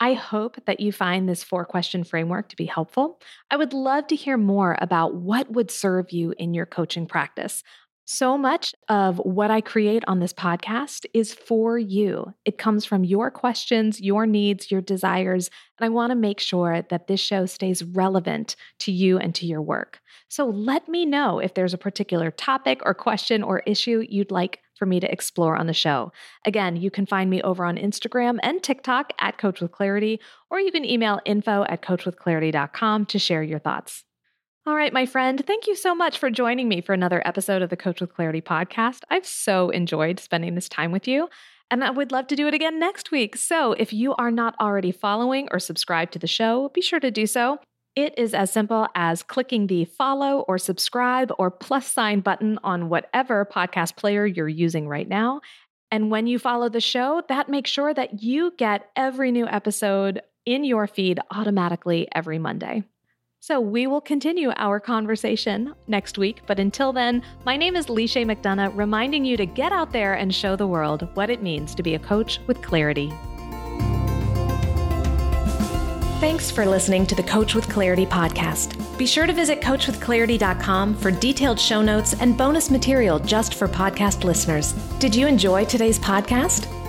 I 0.00 0.14
hope 0.14 0.58
that 0.66 0.80
you 0.80 0.92
find 0.92 1.28
this 1.28 1.44
four 1.44 1.64
question 1.64 2.04
framework 2.04 2.48
to 2.48 2.56
be 2.56 2.66
helpful. 2.66 3.20
I 3.50 3.56
would 3.56 3.72
love 3.72 4.06
to 4.08 4.16
hear 4.16 4.36
more 4.36 4.76
about 4.80 5.14
what 5.14 5.50
would 5.50 5.70
serve 5.70 6.10
you 6.10 6.34
in 6.36 6.52
your 6.52 6.66
coaching 6.66 7.06
practice. 7.06 7.62
So 8.06 8.36
much 8.36 8.74
of 8.90 9.16
what 9.18 9.50
I 9.50 9.62
create 9.62 10.04
on 10.06 10.20
this 10.20 10.34
podcast 10.34 11.06
is 11.14 11.32
for 11.32 11.78
you. 11.78 12.34
It 12.44 12.58
comes 12.58 12.84
from 12.84 13.02
your 13.02 13.30
questions, 13.30 13.98
your 13.98 14.26
needs, 14.26 14.70
your 14.70 14.82
desires, 14.82 15.48
and 15.78 15.86
I 15.86 15.88
want 15.88 16.10
to 16.10 16.16
make 16.16 16.38
sure 16.38 16.82
that 16.90 17.06
this 17.06 17.20
show 17.20 17.46
stays 17.46 17.82
relevant 17.82 18.56
to 18.80 18.92
you 18.92 19.16
and 19.16 19.34
to 19.36 19.46
your 19.46 19.62
work. 19.62 20.00
So 20.28 20.44
let 20.46 20.86
me 20.86 21.06
know 21.06 21.38
if 21.38 21.54
there's 21.54 21.72
a 21.72 21.78
particular 21.78 22.30
topic 22.30 22.82
or 22.84 22.92
question 22.92 23.42
or 23.42 23.60
issue 23.60 24.04
you'd 24.06 24.30
like 24.30 24.60
for 24.74 24.84
me 24.84 25.00
to 25.00 25.10
explore 25.10 25.56
on 25.56 25.66
the 25.66 25.72
show. 25.72 26.12
Again, 26.44 26.76
you 26.76 26.90
can 26.90 27.06
find 27.06 27.30
me 27.30 27.40
over 27.40 27.64
on 27.64 27.78
Instagram 27.78 28.38
and 28.42 28.62
TikTok 28.62 29.14
at 29.18 29.38
Coach 29.38 29.62
with 29.62 29.72
Clarity, 29.72 30.20
or 30.50 30.60
you 30.60 30.72
can 30.72 30.84
email 30.84 31.20
info 31.24 31.64
at 31.70 31.80
coachwithclarity.com 31.80 33.06
to 33.06 33.18
share 33.18 33.42
your 33.42 33.60
thoughts. 33.60 34.04
All 34.66 34.74
right, 34.74 34.94
my 34.94 35.04
friend, 35.04 35.44
thank 35.46 35.66
you 35.66 35.76
so 35.76 35.94
much 35.94 36.16
for 36.16 36.30
joining 36.30 36.70
me 36.70 36.80
for 36.80 36.94
another 36.94 37.20
episode 37.26 37.60
of 37.60 37.68
the 37.68 37.76
Coach 37.76 38.00
with 38.00 38.14
Clarity 38.14 38.40
podcast. 38.40 39.00
I've 39.10 39.26
so 39.26 39.68
enjoyed 39.68 40.18
spending 40.18 40.54
this 40.54 40.70
time 40.70 40.90
with 40.90 41.06
you. 41.06 41.28
And 41.70 41.84
I 41.84 41.90
would 41.90 42.12
love 42.12 42.28
to 42.28 42.36
do 42.36 42.46
it 42.48 42.54
again 42.54 42.78
next 42.78 43.10
week. 43.10 43.36
So 43.36 43.72
if 43.74 43.92
you 43.92 44.14
are 44.14 44.30
not 44.30 44.54
already 44.58 44.90
following 44.90 45.48
or 45.50 45.58
subscribed 45.58 46.14
to 46.14 46.18
the 46.18 46.26
show, 46.26 46.70
be 46.72 46.80
sure 46.80 46.98
to 47.00 47.10
do 47.10 47.26
so. 47.26 47.58
It 47.94 48.18
is 48.18 48.32
as 48.32 48.50
simple 48.50 48.88
as 48.94 49.22
clicking 49.22 49.66
the 49.66 49.84
follow 49.84 50.46
or 50.48 50.56
subscribe 50.56 51.30
or 51.38 51.50
plus 51.50 51.86
sign 51.86 52.20
button 52.20 52.58
on 52.64 52.88
whatever 52.88 53.44
podcast 53.44 53.96
player 53.96 54.24
you're 54.24 54.48
using 54.48 54.88
right 54.88 55.06
now. 55.06 55.42
And 55.90 56.10
when 56.10 56.26
you 56.26 56.38
follow 56.38 56.70
the 56.70 56.80
show, 56.80 57.22
that 57.28 57.50
makes 57.50 57.70
sure 57.70 57.92
that 57.92 58.22
you 58.22 58.54
get 58.56 58.88
every 58.96 59.30
new 59.30 59.46
episode 59.46 60.22
in 60.46 60.64
your 60.64 60.86
feed 60.86 61.20
automatically 61.30 62.08
every 62.14 62.38
Monday. 62.38 62.84
So 63.46 63.60
we 63.60 63.86
will 63.86 64.00
continue 64.00 64.52
our 64.56 64.80
conversation 64.80 65.74
next 65.86 66.16
week. 66.16 66.40
But 66.46 66.58
until 66.58 66.94
then, 66.94 67.22
my 67.44 67.58
name 67.58 67.76
is 67.76 67.88
Lisha 67.88 68.24
McDonough, 68.24 68.74
reminding 68.74 69.22
you 69.26 69.36
to 69.36 69.44
get 69.44 69.70
out 69.70 69.92
there 69.92 70.14
and 70.14 70.34
show 70.34 70.56
the 70.56 70.66
world 70.66 71.06
what 71.12 71.28
it 71.28 71.42
means 71.42 71.74
to 71.74 71.82
be 71.82 71.94
a 71.94 71.98
coach 71.98 72.40
with 72.46 72.62
clarity. 72.62 73.12
Thanks 76.20 76.50
for 76.50 76.64
listening 76.64 77.04
to 77.04 77.14
the 77.14 77.22
Coach 77.22 77.54
with 77.54 77.68
Clarity 77.68 78.06
podcast. 78.06 78.78
Be 78.96 79.04
sure 79.04 79.26
to 79.26 79.34
visit 79.34 79.60
coachwithclarity.com 79.60 80.94
for 80.94 81.10
detailed 81.10 81.60
show 81.60 81.82
notes 81.82 82.14
and 82.18 82.38
bonus 82.38 82.70
material 82.70 83.18
just 83.18 83.56
for 83.56 83.68
podcast 83.68 84.24
listeners. 84.24 84.72
Did 85.00 85.14
you 85.14 85.26
enjoy 85.26 85.66
today's 85.66 85.98
podcast? 85.98 86.73